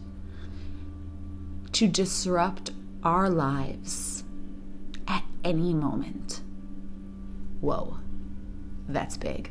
to 1.73 1.87
disrupt 1.87 2.71
our 3.03 3.29
lives 3.29 4.25
at 5.07 5.25
any 5.45 5.75
moment. 5.75 6.41
Whoa, 7.61 7.99
that's 8.89 9.19
big. 9.19 9.51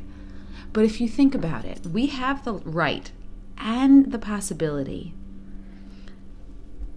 But 0.72 0.84
if 0.84 1.00
you 1.00 1.08
think 1.08 1.34
about 1.34 1.64
it, 1.64 1.86
we 1.86 2.06
have 2.06 2.44
the 2.44 2.54
right 2.54 3.10
and 3.56 4.10
the 4.10 4.18
possibility 4.18 5.14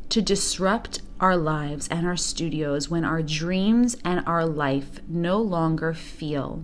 to 0.10 0.22
disrupt 0.22 1.02
our 1.20 1.38
lives 1.38 1.88
and 1.88 2.06
our 2.06 2.18
studios 2.18 2.90
when 2.90 3.06
our 3.06 3.22
dreams 3.22 3.96
and 4.04 4.24
our 4.28 4.46
life 4.46 5.00
no 5.08 5.40
longer 5.40 5.94
feel 5.94 6.64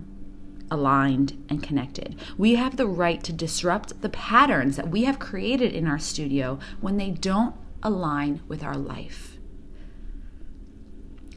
aligned 0.70 1.44
and 1.48 1.62
connected. 1.62 2.18
We 2.38 2.54
have 2.54 2.76
the 2.76 2.86
right 2.86 3.22
to 3.24 3.32
disrupt 3.32 4.00
the 4.00 4.08
patterns 4.08 4.76
that 4.76 4.88
we 4.88 5.04
have 5.04 5.18
created 5.18 5.72
in 5.72 5.86
our 5.86 5.98
studio 5.98 6.58
when 6.80 6.96
they 6.96 7.10
don't 7.10 7.54
align 7.82 8.40
with 8.48 8.62
our 8.62 8.76
life. 8.76 9.38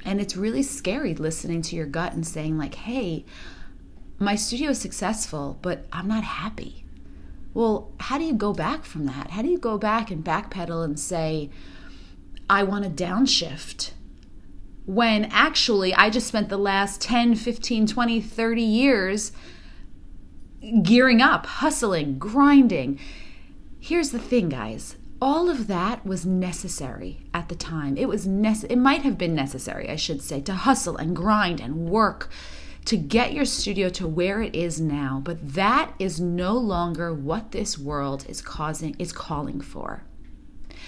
And 0.05 0.21
it's 0.21 0.37
really 0.37 0.63
scary 0.63 1.15
listening 1.15 1.61
to 1.63 1.75
your 1.75 1.87
gut 1.87 2.13
and 2.13 2.25
saying, 2.25 2.57
like, 2.57 2.75
hey, 2.75 3.25
my 4.19 4.35
studio 4.35 4.69
is 4.69 4.79
successful, 4.79 5.57
but 5.61 5.85
I'm 5.91 6.07
not 6.07 6.23
happy. 6.23 6.85
Well, 7.53 7.91
how 7.99 8.17
do 8.17 8.23
you 8.23 8.33
go 8.33 8.53
back 8.53 8.85
from 8.85 9.05
that? 9.07 9.31
How 9.31 9.41
do 9.41 9.49
you 9.49 9.57
go 9.57 9.77
back 9.77 10.11
and 10.11 10.23
backpedal 10.23 10.83
and 10.83 10.99
say, 10.99 11.49
I 12.49 12.63
want 12.63 12.83
to 12.83 13.03
downshift? 13.03 13.91
When 14.85 15.25
actually, 15.25 15.93
I 15.93 16.09
just 16.09 16.27
spent 16.27 16.49
the 16.49 16.57
last 16.57 17.01
10, 17.01 17.35
15, 17.35 17.87
20, 17.87 18.21
30 18.21 18.61
years 18.61 19.31
gearing 20.83 21.21
up, 21.21 21.45
hustling, 21.45 22.19
grinding. 22.19 22.99
Here's 23.79 24.11
the 24.11 24.19
thing, 24.19 24.49
guys 24.49 24.95
all 25.21 25.49
of 25.49 25.67
that 25.67 26.05
was 26.05 26.25
necessary 26.25 27.25
at 27.33 27.49
the 27.49 27.55
time. 27.55 27.97
It 27.97 28.07
was 28.07 28.27
nece- 28.27 28.69
it 28.69 28.77
might 28.77 29.01
have 29.03 29.17
been 29.17 29.33
necessary, 29.33 29.89
I 29.89 29.95
should 29.95 30.21
say, 30.21 30.41
to 30.41 30.53
hustle 30.53 30.97
and 30.97 31.15
grind 31.15 31.59
and 31.59 31.89
work 31.89 32.29
to 32.85 32.97
get 32.97 33.33
your 33.33 33.45
studio 33.45 33.89
to 33.89 34.07
where 34.07 34.41
it 34.41 34.55
is 34.55 34.79
now, 34.79 35.21
but 35.23 35.53
that 35.53 35.93
is 35.97 36.19
no 36.19 36.53
longer 36.53 37.13
what 37.13 37.51
this 37.51 37.79
world 37.79 38.25
is 38.29 38.41
causing 38.41 38.95
is 38.99 39.11
calling 39.11 39.61
for. 39.61 40.03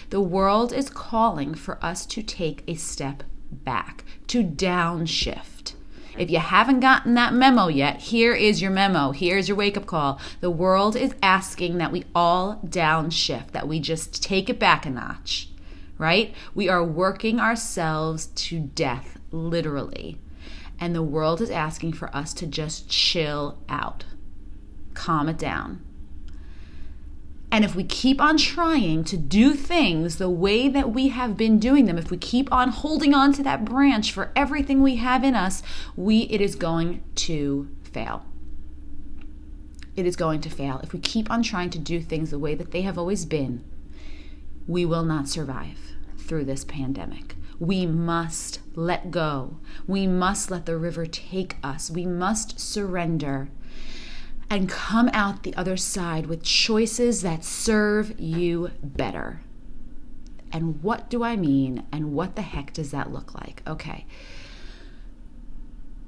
The 0.10 0.22
world 0.22 0.72
is 0.72 0.90
calling 0.90 1.54
for 1.54 1.84
us 1.84 2.06
to 2.08 2.24
take 2.24 2.64
a 2.68 2.76
step 2.76 3.24
back, 3.52 4.06
to 4.28 4.44
downshift. 4.44 5.74
If 6.18 6.32
you 6.32 6.40
haven't 6.40 6.80
gotten 6.80 7.14
that 7.14 7.34
memo 7.34 7.68
yet, 7.68 8.00
here 8.00 8.34
is 8.34 8.62
your 8.62 8.72
memo. 8.72 9.12
Here's 9.12 9.48
your 9.48 9.58
wake 9.58 9.78
up 9.78 9.86
call. 9.86 10.20
The 10.40 10.50
world 10.50 10.96
is 10.96 11.14
asking 11.22 11.78
that 11.78 11.92
we 11.92 12.06
all 12.16 12.60
downshift, 12.66 13.52
that 13.52 13.68
we 13.68 13.80
just 13.80 14.24
take 14.24 14.50
it 14.50 14.60
back 14.60 14.86
a 14.86 14.90
notch, 14.90 15.50
right? 15.98 16.34
We 16.56 16.70
are 16.70 16.84
working 16.84 17.40
ourselves 17.40 18.28
to 18.28 18.60
death, 18.60 19.20
literally. 19.32 20.20
And 20.80 20.96
the 20.96 21.04
world 21.04 21.42
is 21.42 21.52
asking 21.52 21.94
for 21.94 22.16
us 22.16 22.34
to 22.36 22.48
just 22.48 22.90
chill 22.90 23.60
out, 23.68 24.06
calm 24.94 25.28
it 25.28 25.38
down. 25.38 25.84
And 27.52 27.64
if 27.64 27.76
we 27.76 27.84
keep 27.84 28.20
on 28.22 28.38
trying 28.38 29.04
to 29.06 29.18
do 29.18 29.54
things 29.54 30.18
the 30.18 30.30
way 30.30 30.68
that 30.68 30.92
we 30.92 31.08
have 31.10 31.38
been 31.38 31.60
doing 31.60 31.86
them, 31.86 31.98
if 31.98 32.12
we 32.12 32.18
keep 32.18 32.52
on 32.52 32.70
holding 32.70 33.14
on 33.14 33.32
to 33.34 33.44
that 33.44 33.64
branch 33.64 34.12
for 34.12 34.32
everything 34.36 34.82
we 34.82 34.98
have 34.98 35.24
in 35.24 35.34
us, 35.34 35.64
we 35.96 36.24
it 36.24 36.42
is 36.42 36.56
going 36.56 37.04
to 37.16 37.70
fail. 37.84 38.26
It 39.96 40.06
is 40.06 40.16
going 40.16 40.42
to 40.42 40.50
fail. 40.50 40.80
If 40.84 40.94
we 40.94 41.00
keep 41.00 41.32
on 41.32 41.42
trying 41.42 41.70
to 41.72 41.80
do 41.80 42.02
things 42.02 42.30
the 42.30 42.38
way 42.38 42.54
that 42.54 42.72
they 42.72 42.82
have 42.82 42.98
always 42.98 43.26
been, 43.26 43.64
we 44.68 44.86
will 44.86 45.04
not 45.04 45.30
survive 45.30 45.94
through 46.18 46.46
this 46.46 46.66
pandemic. 46.66 47.36
We 47.60 47.86
must 47.86 48.60
let 48.76 49.10
go. 49.10 49.58
We 49.88 50.06
must 50.06 50.52
let 50.52 50.66
the 50.66 50.78
river 50.78 51.06
take 51.06 51.56
us. 51.64 51.90
We 51.90 52.06
must 52.06 52.60
surrender 52.60 53.50
and 54.50 54.70
come 54.70 55.10
out 55.14 55.44
the 55.44 55.56
other 55.56 55.78
side 55.78 56.28
with 56.28 56.44
choices 56.44 57.22
that 57.22 57.44
serve 57.44 58.20
you 58.20 58.72
better. 58.82 59.42
And 60.52 60.82
what 60.82 61.10
do 61.10 61.24
I 61.24 61.36
mean? 61.36 61.86
And 61.92 62.14
what 62.14 62.36
the 62.36 62.42
heck 62.42 62.74
does 62.74 62.92
that 62.92 63.12
look 63.12 63.34
like? 63.34 63.62
Okay. 63.68 64.06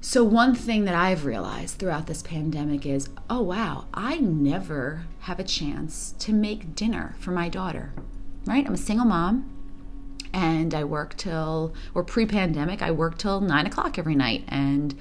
So, 0.02 0.24
one 0.24 0.56
thing 0.56 0.86
that 0.86 0.96
I've 0.96 1.26
realized 1.26 1.78
throughout 1.78 2.08
this 2.08 2.24
pandemic 2.24 2.86
is 2.86 3.10
oh, 3.30 3.42
wow, 3.42 3.86
I 3.94 4.18
never 4.18 5.04
have 5.22 5.40
a 5.40 5.44
chance 5.44 6.16
to 6.20 6.32
make 6.32 6.74
dinner 6.74 7.16
for 7.20 7.32
my 7.32 7.50
daughter, 7.50 7.94
right? 8.46 8.66
I'm 8.66 8.74
a 8.74 8.78
single 8.78 9.06
mom 9.06 9.60
and 10.34 10.74
I 10.74 10.86
work 10.86 11.18
till, 11.18 11.74
or 11.94 12.04
pre 12.04 12.26
pandemic, 12.26 12.82
I 12.82 12.92
worked 12.92 13.20
till 13.20 13.42
nine 13.42 13.66
o'clock 13.66 14.00
every 14.00 14.16
night. 14.16 14.46
And 14.48 14.96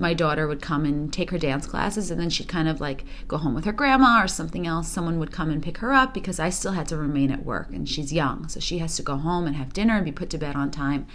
my 0.00 0.14
daughter 0.14 0.46
would 0.46 0.62
come 0.62 0.86
and 0.86 1.12
take 1.12 1.30
her 1.30 1.38
dance 1.38 1.66
classes 1.66 2.10
and 2.10 2.18
then 2.18 2.30
she'd 2.30 2.48
kind 2.48 2.66
of 2.66 2.80
like 2.80 3.04
go 3.28 3.36
home 3.36 3.54
with 3.54 3.66
her 3.66 3.72
grandma 3.72 4.22
or 4.22 4.26
something 4.26 4.66
else. 4.66 4.88
Someone 4.88 5.18
would 5.18 5.30
come 5.30 5.50
and 5.50 5.62
pick 5.62 5.78
her 5.78 5.92
up 5.92 6.14
because 6.14 6.40
i 6.40 6.48
still 6.48 6.72
had 6.72 6.88
to 6.88 6.96
remain 6.96 7.30
at 7.30 7.44
work 7.44 7.68
and 7.70 7.86
she's 7.86 8.12
young 8.12 8.48
so 8.48 8.58
she 8.58 8.78
has 8.78 8.96
to 8.96 9.02
go 9.02 9.16
home 9.16 9.46
and 9.46 9.56
have 9.56 9.74
dinner 9.74 9.96
and 9.96 10.04
be 10.06 10.10
put 10.10 10.30
to 10.30 10.38
bed 10.38 10.56
on 10.56 10.70
time. 10.70 11.06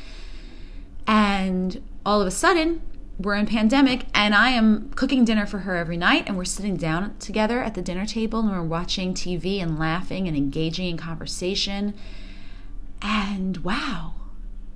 And 1.07 1.81
all 2.05 2.21
of 2.21 2.27
a 2.27 2.31
sudden 2.31 2.81
we're 3.17 3.35
in 3.35 3.45
pandemic 3.45 4.05
and 4.13 4.35
i 4.35 4.49
am 4.49 4.89
cooking 4.91 5.23
dinner 5.23 5.45
for 5.45 5.59
her 5.59 5.77
every 5.77 5.95
night 5.97 6.25
and 6.27 6.37
we're 6.37 6.43
sitting 6.43 6.75
down 6.75 7.15
together 7.17 7.63
at 7.63 7.73
the 7.73 7.81
dinner 7.81 8.05
table 8.05 8.41
and 8.41 8.51
we're 8.51 8.61
watching 8.61 9.13
tv 9.13 9.61
and 9.61 9.79
laughing 9.79 10.27
and 10.27 10.37
engaging 10.37 10.87
in 10.87 10.97
conversation. 10.97 11.93
And 13.01 13.57
wow 13.57 14.13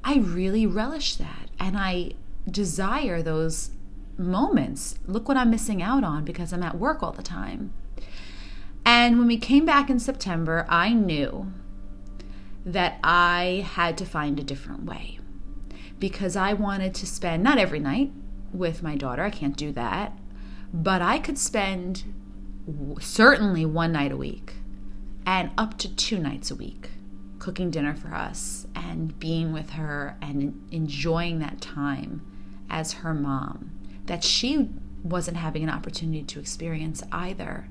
i 0.04 0.16
really 0.16 0.66
relish 0.66 1.16
that 1.18 1.50
and 1.60 1.78
i 1.78 2.12
desire 2.50 3.22
those 3.22 3.72
moments. 4.20 5.00
Look 5.08 5.28
what 5.28 5.38
I'm 5.38 5.50
missing 5.50 5.82
out 5.82 6.04
on 6.04 6.26
because 6.26 6.54
I'm 6.54 6.64
at 6.64 6.78
work 6.78 7.02
all 7.02 7.12
the 7.12 7.24
time. 7.24 7.74
And 8.86 9.18
when 9.18 9.28
we 9.28 9.38
came 9.38 9.66
back 9.66 9.90
in 9.90 10.00
September, 10.00 10.66
I 10.70 10.94
knew 10.94 11.52
that 12.66 13.00
I 13.04 13.66
had 13.74 13.98
to 14.00 14.06
find 14.06 14.40
a 14.40 14.44
different 14.44 14.84
way 14.84 15.20
because 16.00 16.36
I 16.36 16.54
wanted 16.54 16.94
to 16.96 17.08
spend, 17.08 17.44
not 17.44 17.58
every 17.58 17.80
night 17.80 18.12
with 18.54 18.84
my 18.84 18.96
daughter, 18.96 19.24
I 19.24 19.30
can't 19.30 19.56
do 19.56 19.72
that, 19.74 20.18
but 20.74 21.02
I 21.02 21.20
could 21.20 21.38
spend 21.38 22.04
certainly 23.00 23.66
one 23.66 23.92
night 23.92 24.12
a 24.12 24.18
week 24.18 24.54
and 25.26 25.52
up 25.58 25.78
to 25.80 25.96
two 25.96 26.20
nights 26.20 26.52
a 26.52 26.56
week 26.56 26.90
cooking 27.40 27.72
dinner 27.72 27.96
for 27.96 28.14
us 28.14 28.68
and 28.76 29.18
being 29.20 29.54
with 29.54 29.72
her 29.72 30.18
and 30.22 30.68
enjoying 30.72 31.40
that 31.40 31.62
time 31.62 32.22
as 32.70 32.94
her 32.94 33.14
mom 33.14 33.79
that 34.10 34.24
she 34.24 34.68
wasn't 35.04 35.38
having 35.38 35.64
an 35.64 35.70
opportunity 35.70 36.24
to 36.24 36.40
experience 36.40 37.04
either. 37.12 37.68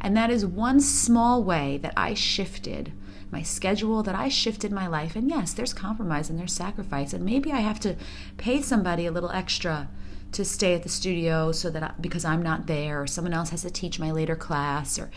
And 0.00 0.16
that 0.16 0.30
is 0.30 0.44
one 0.44 0.80
small 0.80 1.44
way 1.44 1.78
that 1.78 1.92
I 1.96 2.14
shifted 2.14 2.92
my 3.30 3.42
schedule, 3.42 4.02
that 4.02 4.14
I 4.14 4.28
shifted 4.28 4.72
my 4.72 4.86
life. 4.86 5.14
And 5.14 5.28
yes, 5.28 5.52
there's 5.52 5.74
compromise 5.74 6.30
and 6.30 6.38
there's 6.38 6.54
sacrifice. 6.54 7.12
And 7.12 7.24
maybe 7.24 7.52
I 7.52 7.60
have 7.60 7.78
to 7.80 7.96
pay 8.38 8.62
somebody 8.62 9.04
a 9.04 9.12
little 9.12 9.30
extra 9.30 9.88
to 10.32 10.44
stay 10.44 10.74
at 10.74 10.82
the 10.82 10.88
studio 10.88 11.52
so 11.52 11.68
that 11.70 11.82
I, 11.82 11.92
because 12.00 12.24
I'm 12.24 12.42
not 12.42 12.66
there, 12.66 13.02
or 13.02 13.06
someone 13.06 13.34
else 13.34 13.50
has 13.50 13.62
to 13.62 13.70
teach 13.70 14.00
my 14.00 14.10
later 14.10 14.34
class, 14.34 14.98
or 14.98 15.10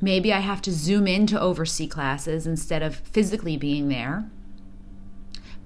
maybe 0.00 0.32
I 0.32 0.40
have 0.40 0.62
to 0.62 0.72
zoom 0.72 1.06
in 1.06 1.26
to 1.26 1.40
oversee 1.40 1.88
classes 1.88 2.46
instead 2.46 2.82
of 2.82 2.96
physically 2.96 3.56
being 3.56 3.88
there. 3.88 4.30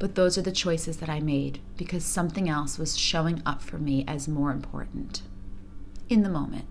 But 0.02 0.16
those 0.16 0.37
are 0.37 0.42
the 0.42 0.50
choices 0.50 0.97
that 0.97 1.09
I 1.09 1.21
made 1.21 1.61
because 1.76 2.04
something 2.04 2.49
else 2.49 2.76
was 2.76 2.99
showing 2.99 3.40
up 3.47 3.62
for 3.62 3.78
me 3.78 4.04
as 4.09 4.26
more 4.26 4.50
important 4.50 5.23
in 6.09 6.25
the 6.25 6.28
moment. 6.28 6.64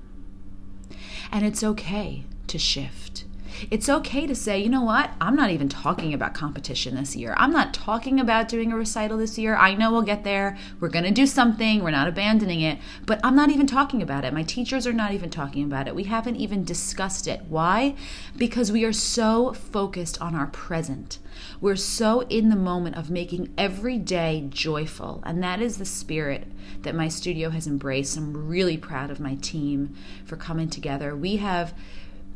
And 1.32 1.46
it's 1.46 1.64
okay 1.64 2.26
to 2.48 2.60
shift. 2.60 3.24
It's 3.70 3.90
okay 3.90 4.26
to 4.26 4.34
say, 4.34 4.60
you 4.60 4.70
know 4.70 4.82
what? 4.82 5.12
I'm 5.22 5.36
not 5.36 5.52
even 5.52 5.70
talking 5.70 6.14
about 6.14 6.34
competition 6.34 6.96
this 6.96 7.16
year. 7.16 7.36
I'm 7.38 7.52
not 7.52 7.74
talking 7.74 8.20
about 8.20 8.48
doing 8.48 8.72
a 8.72 8.76
recital 8.76 9.18
this 9.18 9.38
year. 9.38 9.56
I 9.56 9.76
know 9.76 9.92
we'll 9.92 10.02
get 10.02 10.24
there. 10.24 10.58
We're 10.80 10.90
going 10.90 11.06
to 11.06 11.12
do 11.12 11.28
something. 11.28 11.84
We're 11.84 11.92
not 11.92 12.08
abandoning 12.08 12.62
it. 12.62 12.80
But 13.06 13.20
I'm 13.24 13.36
not 13.36 13.50
even 13.50 13.68
talking 13.68 14.02
about 14.02 14.26
it. 14.26 14.34
My 14.34 14.44
teachers 14.44 14.88
are 14.88 14.94
not 14.94 15.14
even 15.14 15.30
talking 15.30 15.64
about 15.64 15.88
it. 15.88 15.96
We 15.96 16.06
haven't 16.06 16.38
even 16.38 16.64
discussed 16.64 17.28
it. 17.28 17.42
Why? 17.48 17.96
Because 18.36 18.72
we 18.72 18.84
are 18.86 18.94
so 18.94 19.54
focused 19.54 20.20
on 20.22 20.34
our 20.34 20.48
present. 20.48 21.20
We're 21.60 21.76
so 21.76 22.22
in 22.22 22.50
the 22.50 22.56
moment 22.56 22.96
of 22.96 23.10
making 23.10 23.54
every 23.58 23.98
day 23.98 24.48
joyful. 24.50 25.22
And 25.26 25.44
that 25.44 25.62
is 25.62 25.78
the 25.78 25.86
spirit 25.86 26.48
that 26.82 26.96
my 26.96 27.08
studio 27.08 27.50
has 27.50 27.68
embraced. 27.68 28.18
I'm 28.18 28.48
really 28.48 28.78
proud 28.78 29.12
of 29.12 29.20
my 29.20 29.36
team 29.36 29.96
for 30.26 30.36
coming 30.36 30.70
together. 30.70 31.16
We 31.16 31.38
have 31.38 31.74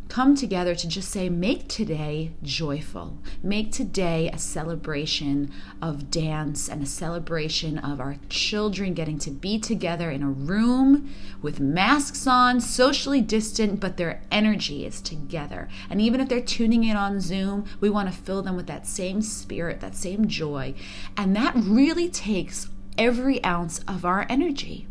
come 0.08 0.36
together 0.36 0.76
to 0.76 0.88
just 0.88 1.10
say, 1.10 1.30
make 1.30 1.68
today 1.68 2.32
joyful. 2.44 3.18
Make 3.42 3.72
today 3.72 4.30
a 4.32 4.38
celebration 4.38 5.52
of 5.82 6.12
dance 6.12 6.70
and 6.70 6.84
a 6.84 6.86
celebration 6.86 7.78
of 7.80 8.00
our 8.00 8.18
children 8.30 8.94
getting 8.94 9.18
to 9.20 9.32
be 9.32 9.60
together 9.60 10.12
in 10.12 10.22
a 10.22 10.30
room 10.30 11.14
with 11.42 11.60
masks 11.60 12.28
on, 12.28 12.62
socially 12.62 13.22
distant, 13.22 13.80
but 13.80 13.98
their 13.98 14.22
energy 14.32 14.86
is 14.86 15.02
together. 15.02 15.68
And 15.90 16.00
even 16.00 16.22
if 16.22 16.30
they're 16.30 16.42
tuning 16.42 16.84
in 16.84 16.96
on 16.96 17.20
Zoom, 17.20 17.66
we 17.80 17.90
want 17.90 18.12
to 18.12 18.18
fill 18.18 18.42
them 18.42 18.56
with 18.56 18.68
that 18.68 18.88
same 18.88 19.22
spirit, 19.22 19.82
that 19.82 19.96
same 19.96 20.28
joy. 20.28 20.76
And 21.18 21.36
that 21.36 21.54
really 21.56 22.10
takes 22.10 22.70
every 22.98 23.44
ounce 23.44 23.80
of 23.88 24.06
our 24.06 24.26
energy. 24.30 24.88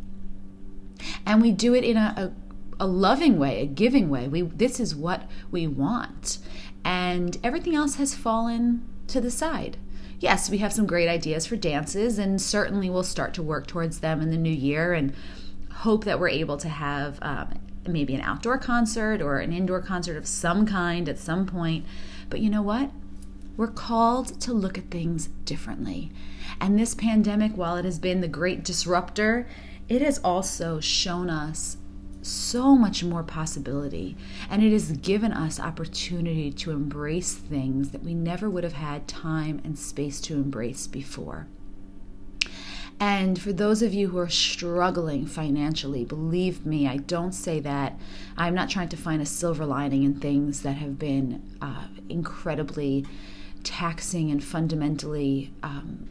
And 1.27 1.43
we 1.43 1.53
do 1.53 1.75
it 1.75 1.85
in 1.85 1.97
a, 1.97 2.15
a 2.17 2.44
a 2.81 2.87
loving 2.87 3.39
way, 3.39 3.61
a 3.61 3.67
giving 3.67 4.09
way. 4.11 4.29
We 4.29 4.43
this 4.43 4.81
is 4.81 4.95
what 4.95 5.23
we 5.51 5.67
want. 5.67 6.39
And 6.85 7.37
everything 7.43 7.75
else 7.75 7.97
has 7.97 8.15
fallen 8.15 8.87
to 9.09 9.21
the 9.21 9.31
side. 9.31 9.77
Yes, 10.21 10.51
we 10.51 10.59
have 10.59 10.73
some 10.73 10.87
great 10.87 11.09
ideas 11.09 11.47
for 11.47 11.57
dances 11.57 12.19
and 12.19 12.41
certainly 12.41 12.89
we'll 12.89 13.03
start 13.03 13.35
to 13.35 13.43
work 13.43 13.67
towards 13.67 14.01
them 14.01 14.21
in 14.21 14.31
the 14.31 14.37
new 14.37 14.53
year 14.53 14.93
and 14.93 15.15
hope 15.73 16.05
that 16.05 16.19
we're 16.19 16.29
able 16.29 16.57
to 16.59 16.69
have 16.69 17.19
um, 17.21 17.59
maybe 17.87 18.15
an 18.15 18.21
outdoor 18.21 18.59
concert 18.59 19.21
or 19.21 19.39
an 19.39 19.53
indoor 19.53 19.81
concert 19.81 20.17
of 20.17 20.27
some 20.27 20.67
kind 20.67 21.09
at 21.09 21.19
some 21.19 21.47
point. 21.47 21.85
But 22.31 22.41
you 22.41 22.49
know 22.49 22.63
what? 22.63 22.91
We're 23.57 23.69
called 23.69 24.41
to 24.41 24.53
look 24.53 24.79
at 24.79 24.91
things 24.91 25.29
differently. 25.45 26.11
And 26.61 26.79
this 26.79 26.95
pandemic, 26.95 27.57
while 27.57 27.77
it 27.77 27.85
has 27.85 27.99
been 27.99 28.21
the 28.21 28.29
great 28.29 28.65
disruptor, 28.65 29.47
it 29.89 30.01
has 30.03 30.19
also 30.19 30.81
shown 30.81 31.31
us 31.31 31.77
so 32.25 32.75
much 32.75 33.05
more 33.05 33.23
possibility. 33.23 34.17
And 34.51 34.63
it 34.63 34.73
has 34.73 34.93
given 34.93 35.33
us 35.33 35.61
opportunity 35.61 36.51
to 36.53 36.71
embrace 36.71 37.35
things 37.35 37.91
that 37.91 38.03
we 38.03 38.15
never 38.15 38.49
would 38.49 38.65
have 38.65 38.75
had 38.75 39.07
time 39.07 39.61
and 39.65 39.79
space 39.79 40.21
to 40.23 40.35
embrace 40.35 40.87
before. 40.87 41.47
And 43.01 43.41
for 43.41 43.53
those 43.53 43.83
of 43.83 43.93
you 43.93 44.09
who 44.09 44.19
are 44.19 44.29
struggling 44.29 45.27
financially, 45.27 46.05
believe 46.05 46.65
me, 46.65 46.87
I 46.87 46.99
don't 46.99 47.33
say 47.33 47.59
that. 47.61 47.99
I'm 48.37 48.55
not 48.55 48.71
trying 48.71 48.89
to 48.91 48.97
find 48.97 49.21
a 49.21 49.27
silver 49.27 49.67
lining 49.67 50.05
in 50.05 50.21
things 50.21 50.63
that 50.63 50.77
have 50.77 50.99
been 50.99 51.43
uh, 51.61 51.89
incredibly 52.09 53.05
taxing 53.65 54.31
and 54.31 54.43
fundamentally 54.45 55.53
um, 55.63 56.09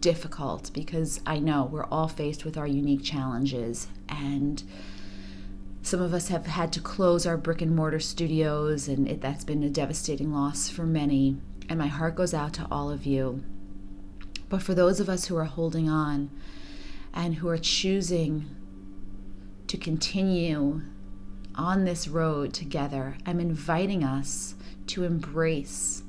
difficult 0.00 0.72
because 0.72 1.20
I 1.24 1.38
know 1.38 1.68
we're 1.70 1.84
all 1.84 2.08
faced 2.08 2.44
with 2.44 2.56
our 2.56 2.66
unique 2.66 3.04
challenges. 3.04 3.86
And 4.08 4.62
some 5.82 6.00
of 6.00 6.12
us 6.12 6.28
have 6.28 6.46
had 6.46 6.72
to 6.72 6.80
close 6.80 7.26
our 7.26 7.36
brick 7.36 7.62
and 7.62 7.74
mortar 7.74 8.00
studios, 8.00 8.88
and 8.88 9.08
it, 9.08 9.20
that's 9.20 9.44
been 9.44 9.62
a 9.62 9.70
devastating 9.70 10.32
loss 10.32 10.68
for 10.68 10.84
many. 10.84 11.36
And 11.68 11.78
my 11.78 11.86
heart 11.86 12.16
goes 12.16 12.34
out 12.34 12.52
to 12.54 12.66
all 12.70 12.90
of 12.90 13.06
you. 13.06 13.44
But 14.48 14.62
for 14.62 14.74
those 14.74 15.00
of 15.00 15.08
us 15.08 15.26
who 15.26 15.36
are 15.36 15.44
holding 15.44 15.88
on 15.88 16.30
and 17.12 17.36
who 17.36 17.48
are 17.48 17.58
choosing 17.58 18.46
to 19.66 19.76
continue 19.76 20.82
on 21.54 21.84
this 21.84 22.08
road 22.08 22.54
together, 22.54 23.16
I'm 23.26 23.40
inviting 23.40 24.02
us 24.02 24.54
to 24.88 25.04
embrace 25.04 26.02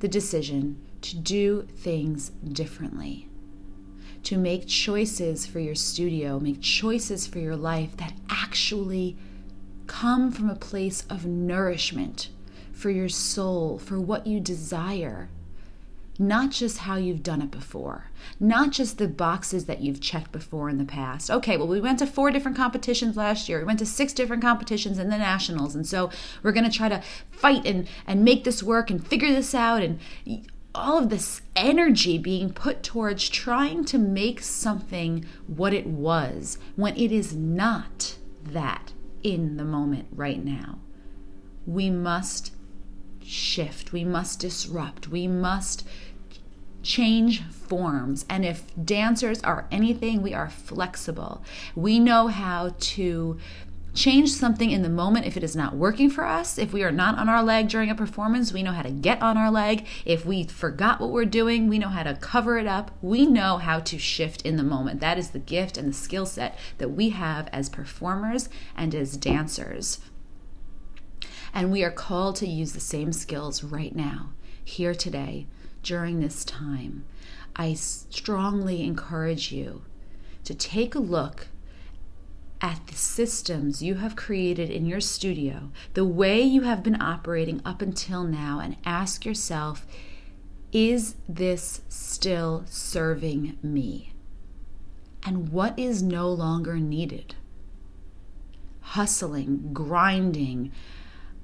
the 0.00 0.08
decision 0.08 0.80
to 1.02 1.16
do 1.16 1.62
things 1.76 2.30
differently 2.30 3.28
to 4.24 4.38
make 4.38 4.66
choices 4.66 5.46
for 5.46 5.60
your 5.60 5.74
studio, 5.74 6.40
make 6.40 6.60
choices 6.60 7.26
for 7.26 7.38
your 7.38 7.56
life 7.56 7.96
that 7.98 8.23
actually 8.54 9.16
come 9.88 10.30
from 10.30 10.48
a 10.48 10.54
place 10.54 11.04
of 11.10 11.26
nourishment 11.26 12.28
for 12.72 12.88
your 12.88 13.08
soul, 13.08 13.80
for 13.80 13.98
what 13.98 14.28
you 14.28 14.38
desire. 14.38 15.28
Not 16.20 16.52
just 16.52 16.78
how 16.78 16.94
you've 16.94 17.24
done 17.24 17.42
it 17.42 17.50
before, 17.50 18.12
not 18.38 18.70
just 18.70 18.98
the 18.98 19.08
boxes 19.08 19.64
that 19.64 19.80
you've 19.80 20.00
checked 20.00 20.30
before 20.30 20.68
in 20.68 20.78
the 20.78 20.84
past. 20.84 21.32
Okay, 21.32 21.56
well, 21.56 21.66
we 21.66 21.80
went 21.80 21.98
to 21.98 22.06
four 22.06 22.30
different 22.30 22.56
competitions 22.56 23.16
last 23.16 23.48
year. 23.48 23.58
We 23.58 23.64
went 23.64 23.80
to 23.80 23.86
six 23.86 24.12
different 24.12 24.40
competitions 24.40 25.00
in 25.00 25.10
the 25.10 25.18
nationals. 25.18 25.74
And 25.74 25.84
so 25.84 26.10
we're 26.44 26.52
going 26.52 26.70
to 26.70 26.78
try 26.78 26.88
to 26.88 27.02
fight 27.32 27.66
and, 27.66 27.88
and 28.06 28.24
make 28.24 28.44
this 28.44 28.62
work 28.62 28.88
and 28.88 29.04
figure 29.04 29.32
this 29.32 29.52
out. 29.52 29.82
And 29.82 29.98
all 30.72 30.98
of 30.98 31.10
this 31.10 31.42
energy 31.56 32.18
being 32.18 32.52
put 32.52 32.84
towards 32.84 33.28
trying 33.28 33.84
to 33.86 33.98
make 33.98 34.40
something 34.40 35.24
what 35.48 35.74
it 35.74 35.88
was 35.88 36.56
when 36.76 36.96
it 36.96 37.10
is 37.10 37.34
not 37.34 38.13
that 38.44 38.92
in 39.22 39.56
the 39.56 39.64
moment 39.64 40.08
right 40.12 40.44
now. 40.44 40.78
We 41.66 41.90
must 41.90 42.52
shift, 43.22 43.92
we 43.92 44.04
must 44.04 44.38
disrupt, 44.40 45.08
we 45.08 45.26
must 45.26 45.86
change 46.82 47.42
forms. 47.42 48.26
And 48.28 48.44
if 48.44 48.64
dancers 48.84 49.42
are 49.42 49.66
anything, 49.72 50.22
we 50.22 50.34
are 50.34 50.50
flexible. 50.50 51.42
We 51.74 51.98
know 51.98 52.28
how 52.28 52.74
to 52.78 53.38
change 53.94 54.32
something 54.32 54.70
in 54.70 54.82
the 54.82 54.88
moment 54.88 55.26
if 55.26 55.36
it 55.36 55.44
is 55.44 55.54
not 55.54 55.76
working 55.76 56.10
for 56.10 56.24
us. 56.24 56.58
If 56.58 56.72
we 56.72 56.82
are 56.82 56.92
not 56.92 57.18
on 57.18 57.28
our 57.28 57.42
leg 57.42 57.68
during 57.68 57.90
a 57.90 57.94
performance, 57.94 58.52
we 58.52 58.62
know 58.62 58.72
how 58.72 58.82
to 58.82 58.90
get 58.90 59.22
on 59.22 59.36
our 59.36 59.50
leg. 59.50 59.86
If 60.04 60.26
we 60.26 60.44
forgot 60.44 61.00
what 61.00 61.10
we're 61.10 61.24
doing, 61.24 61.68
we 61.68 61.78
know 61.78 61.88
how 61.88 62.02
to 62.02 62.14
cover 62.14 62.58
it 62.58 62.66
up. 62.66 62.90
We 63.00 63.24
know 63.24 63.58
how 63.58 63.80
to 63.80 63.98
shift 63.98 64.42
in 64.42 64.56
the 64.56 64.62
moment. 64.62 65.00
That 65.00 65.18
is 65.18 65.30
the 65.30 65.38
gift 65.38 65.78
and 65.78 65.88
the 65.88 65.94
skill 65.94 66.26
set 66.26 66.58
that 66.78 66.90
we 66.90 67.10
have 67.10 67.48
as 67.52 67.68
performers 67.68 68.48
and 68.76 68.94
as 68.94 69.16
dancers. 69.16 70.00
And 71.52 71.70
we 71.70 71.84
are 71.84 71.92
called 71.92 72.36
to 72.36 72.48
use 72.48 72.72
the 72.72 72.80
same 72.80 73.12
skills 73.12 73.62
right 73.62 73.94
now, 73.94 74.30
here 74.64 74.94
today, 74.94 75.46
during 75.84 76.18
this 76.18 76.44
time. 76.44 77.04
I 77.54 77.74
strongly 77.74 78.82
encourage 78.82 79.52
you 79.52 79.82
to 80.42 80.54
take 80.54 80.96
a 80.96 81.00
look 81.00 81.46
at 82.64 82.86
the 82.86 82.94
systems 82.94 83.82
you 83.82 83.96
have 83.96 84.16
created 84.16 84.70
in 84.70 84.86
your 84.86 84.98
studio, 85.00 85.70
the 85.92 86.04
way 86.04 86.40
you 86.40 86.62
have 86.62 86.82
been 86.82 86.98
operating 86.98 87.60
up 87.62 87.82
until 87.82 88.24
now, 88.24 88.58
and 88.58 88.74
ask 88.86 89.26
yourself 89.26 89.86
is 90.72 91.14
this 91.28 91.82
still 91.90 92.64
serving 92.66 93.58
me? 93.62 94.14
And 95.24 95.52
what 95.52 95.78
is 95.78 96.02
no 96.02 96.30
longer 96.30 96.76
needed? 96.76 97.34
Hustling, 98.80 99.74
grinding, 99.74 100.72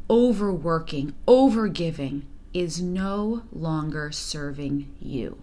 overworking, 0.09 1.15
overgiving 1.29 2.23
is 2.55 2.81
no 2.81 3.43
longer 3.53 4.11
serving 4.11 4.91
you 4.99 5.43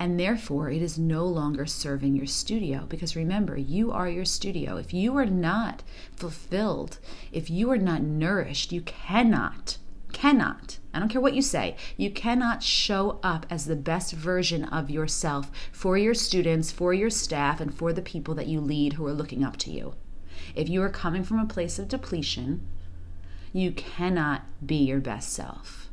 and 0.00 0.18
therefore 0.18 0.70
it 0.70 0.82
is 0.82 0.98
no 0.98 1.24
longer 1.24 1.66
serving 1.66 2.14
your 2.14 2.26
studio. 2.26 2.86
Because 2.88 3.16
remember 3.16 3.56
you 3.56 3.90
are 3.90 4.08
your 4.08 4.24
studio. 4.24 4.76
If 4.76 4.94
you 4.94 5.16
are 5.16 5.26
not 5.26 5.82
fulfilled 6.18 6.98
if 7.32 7.48
you 7.48 7.70
are 7.70 7.78
not 7.78 8.02
nourished 8.02 8.72
you 8.72 8.80
cannot 8.82 9.78
cannot 10.10 10.78
i 10.92 10.98
don't 10.98 11.10
care 11.10 11.20
what 11.20 11.34
you 11.34 11.42
say 11.42 11.76
you 11.96 12.10
cannot 12.10 12.62
show 12.62 13.20
up 13.22 13.46
as 13.50 13.66
the 13.66 13.76
best 13.76 14.12
version 14.12 14.64
of 14.64 14.90
yourself 14.90 15.50
for 15.70 15.96
your 15.98 16.14
students 16.14 16.72
for 16.72 16.92
your 16.92 17.10
staff 17.10 17.60
and 17.60 17.74
for 17.74 17.92
the 17.92 18.02
people 18.02 18.34
that 18.34 18.48
you 18.48 18.60
lead 18.60 18.94
who 18.94 19.06
are 19.06 19.12
looking 19.12 19.44
up 19.44 19.56
to 19.56 19.70
you. 19.70 19.94
If 20.54 20.68
you 20.68 20.82
are 20.82 20.88
coming 20.88 21.24
from 21.24 21.38
a 21.38 21.46
place 21.46 21.78
of 21.78 21.88
depletion 21.88 22.66
you 23.52 23.70
cannot 23.72 24.42
be 24.66 24.76
your 24.76 25.00
best 25.00 25.32
self 25.32 25.87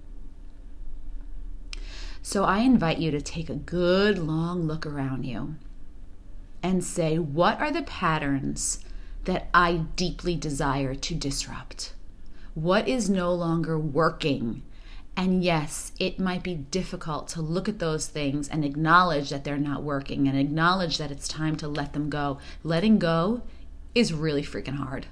so 2.25 2.43
I 2.43 2.61
invite 2.61 2.97
you 2.97 3.11
to 3.11 3.21
take 3.21 3.51
a 3.51 3.55
good 3.55 4.17
long 4.17 4.65
look 4.65 4.83
around 4.83 5.27
you 5.27 5.57
and 6.63 6.83
say, 6.83 7.19
what 7.19 7.61
are 7.61 7.69
the 7.69 7.83
patterns 7.83 8.79
that 9.25 9.47
I 9.53 9.85
deeply 9.95 10.35
desire 10.35 10.95
to 10.95 11.13
disrupt? 11.13 11.93
What 12.55 12.87
is 12.87 13.11
no 13.11 13.31
longer 13.31 13.77
working? 13.77 14.63
And 15.15 15.43
yes, 15.43 15.91
it 15.99 16.19
might 16.19 16.41
be 16.41 16.55
difficult 16.55 17.27
to 17.27 17.43
look 17.43 17.69
at 17.69 17.77
those 17.77 18.07
things 18.07 18.49
and 18.49 18.65
acknowledge 18.65 19.29
that 19.29 19.43
they're 19.43 19.57
not 19.57 19.83
working 19.83 20.27
and 20.27 20.35
acknowledge 20.35 20.97
that 20.97 21.11
it's 21.11 21.27
time 21.27 21.55
to 21.57 21.67
let 21.67 21.93
them 21.93 22.09
go. 22.09 22.39
Letting 22.63 22.97
go 22.97 23.43
is 23.93 24.13
really 24.13 24.41
freaking 24.41 24.77
hard. 24.77 25.05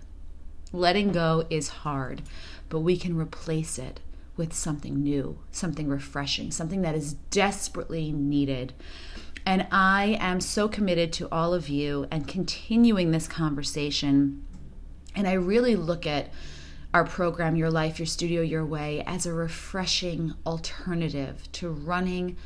Letting 0.71 1.12
go 1.12 1.45
is 1.52 1.69
hard, 1.69 2.23
but 2.69 2.80
we 2.80 2.97
can 2.97 3.15
replace 3.15 3.78
it 3.78 3.99
with 4.36 4.54
something 4.54 5.02
new, 5.02 5.39
something 5.52 5.88
refreshing, 5.88 6.52
something 6.52 6.82
that 6.82 6.96
is 6.96 7.13
desperately 7.30 8.12
needed. 8.12 8.74
And 9.46 9.67
I 9.72 10.17
am 10.19 10.39
so 10.39 10.67
committed 10.67 11.12
to 11.13 11.30
all 11.32 11.54
of 11.54 11.69
you 11.69 12.08
and 12.10 12.28
continuing 12.28 13.12
this 13.12 13.28
conversation. 13.28 14.46
And 15.15 15.28
I 15.28 15.34
really 15.34 15.76
look 15.76 16.08
at 16.08 16.32
our 16.93 17.04
program, 17.04 17.56
Your 17.56 17.72
Life, 17.72 18.00
Your 18.00 18.06
Studio, 18.06 18.41
Your 18.41 18.65
Way, 18.65 19.04
as 19.06 19.26
a 19.26 19.34
refreshing 19.34 20.34
alternative 20.46 21.52
to 21.54 21.69
running 21.69 22.38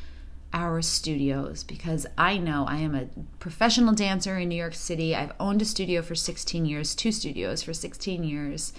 our 0.54 0.82
studios 0.82 1.64
because 1.64 2.08
I 2.18 2.38
know 2.38 2.66
I 2.68 2.78
am 2.78 2.96
a 2.96 3.08
professional 3.40 3.94
dancer 3.94 4.38
in 4.38 4.50
New 4.50 4.56
York 4.56 4.74
City. 4.74 5.14
I've 5.14 5.34
owned 5.40 5.62
a 5.62 5.66
studio 5.66 6.02
for 6.02 6.16
16 6.16 6.66
years, 6.66 6.96
two 6.96 7.12
studios 7.12 7.62
for 7.62 7.74
16 7.74 8.24
years. 8.24 8.74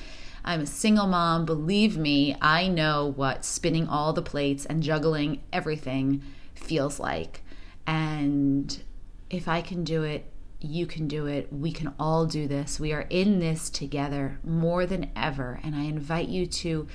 I'm 0.44 0.60
a 0.60 0.66
single 0.66 1.06
mom. 1.06 1.44
Believe 1.44 1.96
me, 1.96 2.36
I 2.40 2.68
know 2.68 3.12
what 3.16 3.44
spinning 3.44 3.88
all 3.88 4.12
the 4.12 4.22
plates 4.22 4.64
and 4.64 4.82
juggling 4.82 5.42
everything 5.52 6.22
feels 6.54 6.98
like. 6.98 7.42
And 7.86 8.82
if 9.30 9.48
I 9.48 9.62
can 9.62 9.84
do 9.84 10.02
it, 10.02 10.30
you 10.60 10.86
can 10.86 11.06
do 11.06 11.26
it. 11.26 11.52
We 11.52 11.72
can 11.72 11.94
all 11.98 12.26
do 12.26 12.48
this. 12.48 12.80
We 12.80 12.92
are 12.92 13.06
in 13.10 13.38
this 13.38 13.70
together 13.70 14.38
more 14.42 14.86
than 14.86 15.10
ever. 15.14 15.60
And 15.62 15.76
I 15.76 15.82
invite 15.82 16.28
you 16.28 16.46
to 16.46 16.88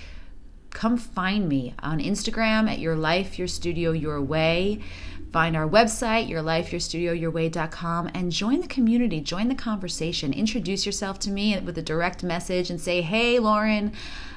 come 0.74 0.98
find 0.98 1.48
me 1.48 1.74
on 1.80 2.00
Instagram 2.00 2.70
at 2.70 2.80
Your 2.80 2.96
Life, 2.96 3.38
Your 3.38 3.48
Studio, 3.48 3.92
Your 3.92 4.22
Way. 4.22 4.80
Find 5.32 5.56
our 5.56 5.68
website, 5.68 6.30
yourlifeyourstudioyourway.com, 6.30 8.12
and 8.14 8.32
join 8.32 8.62
the 8.62 8.68
community, 8.68 9.20
join 9.20 9.48
the 9.48 9.56
conversation. 9.56 10.32
Introduce 10.32 10.86
yourself 10.86 11.18
to 11.20 11.32
me 11.32 11.58
with 11.60 11.78
a 11.78 11.82
direct 11.82 12.24
message 12.24 12.70
and 12.70 12.80
say, 12.80 13.02
Hey, 13.02 13.40
Lauren, 13.40 13.94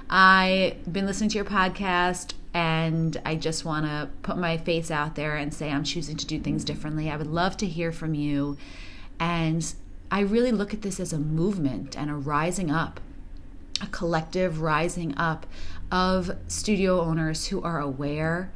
I've 0.08 0.90
been 0.90 1.04
listening 1.04 1.30
to 1.30 1.36
your 1.36 1.44
podcast 1.44 2.32
and 2.54 3.20
I 3.26 3.34
just 3.34 3.66
want 3.66 3.84
to 3.84 4.08
put 4.22 4.38
my 4.38 4.56
face 4.56 4.90
out 4.90 5.16
there 5.16 5.36
and 5.36 5.52
say 5.52 5.70
I'm 5.70 5.84
choosing 5.84 6.16
to 6.16 6.26
do 6.26 6.40
things 6.40 6.64
differently. 6.64 7.10
I 7.10 7.16
would 7.18 7.26
love 7.26 7.58
to 7.58 7.66
hear 7.66 7.92
from 7.92 8.14
you. 8.14 8.56
And 9.20 9.74
I 10.10 10.20
really 10.20 10.52
look 10.52 10.72
at 10.72 10.80
this 10.80 10.98
as 10.98 11.12
a 11.12 11.18
movement 11.18 11.98
and 11.98 12.08
a 12.08 12.14
rising 12.14 12.70
up, 12.70 13.00
a 13.82 13.86
collective 13.88 14.62
rising 14.62 15.14
up 15.18 15.44
of 15.90 16.36
studio 16.48 17.00
owners 17.00 17.46
who 17.46 17.62
are 17.62 17.80
aware, 17.80 18.52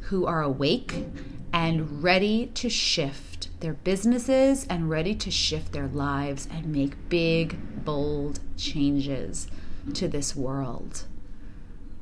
who 0.00 0.26
are 0.26 0.42
awake, 0.42 1.06
and 1.52 2.02
ready 2.02 2.46
to 2.54 2.68
shift 2.68 3.48
their 3.60 3.74
businesses 3.74 4.66
and 4.68 4.90
ready 4.90 5.14
to 5.14 5.30
shift 5.30 5.72
their 5.72 5.86
lives 5.86 6.48
and 6.50 6.66
make 6.66 7.08
big, 7.08 7.84
bold 7.84 8.40
changes 8.56 9.46
to 9.94 10.08
this 10.08 10.34
world. 10.34 11.04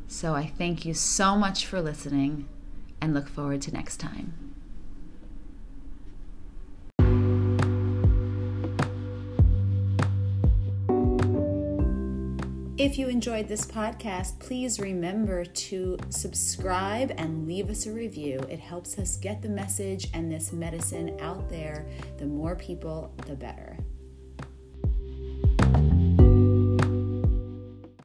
So 0.08 0.34
I 0.34 0.46
thank 0.46 0.84
you 0.84 0.94
so 0.94 1.36
much 1.36 1.66
for 1.66 1.80
listening 1.80 2.48
and 3.00 3.14
look 3.14 3.28
forward 3.28 3.62
to 3.62 3.72
next 3.72 3.98
time. 3.98 4.51
If 12.82 12.98
you 12.98 13.06
enjoyed 13.06 13.46
this 13.46 13.64
podcast, 13.64 14.40
please 14.40 14.80
remember 14.80 15.44
to 15.44 15.96
subscribe 16.08 17.12
and 17.16 17.46
leave 17.46 17.70
us 17.70 17.86
a 17.86 17.92
review. 17.92 18.40
It 18.50 18.58
helps 18.58 18.98
us 18.98 19.16
get 19.16 19.40
the 19.40 19.48
message 19.48 20.08
and 20.14 20.28
this 20.32 20.52
medicine 20.52 21.16
out 21.20 21.48
there. 21.48 21.86
The 22.18 22.26
more 22.26 22.56
people, 22.56 23.14
the 23.24 23.36
better. 23.36 23.78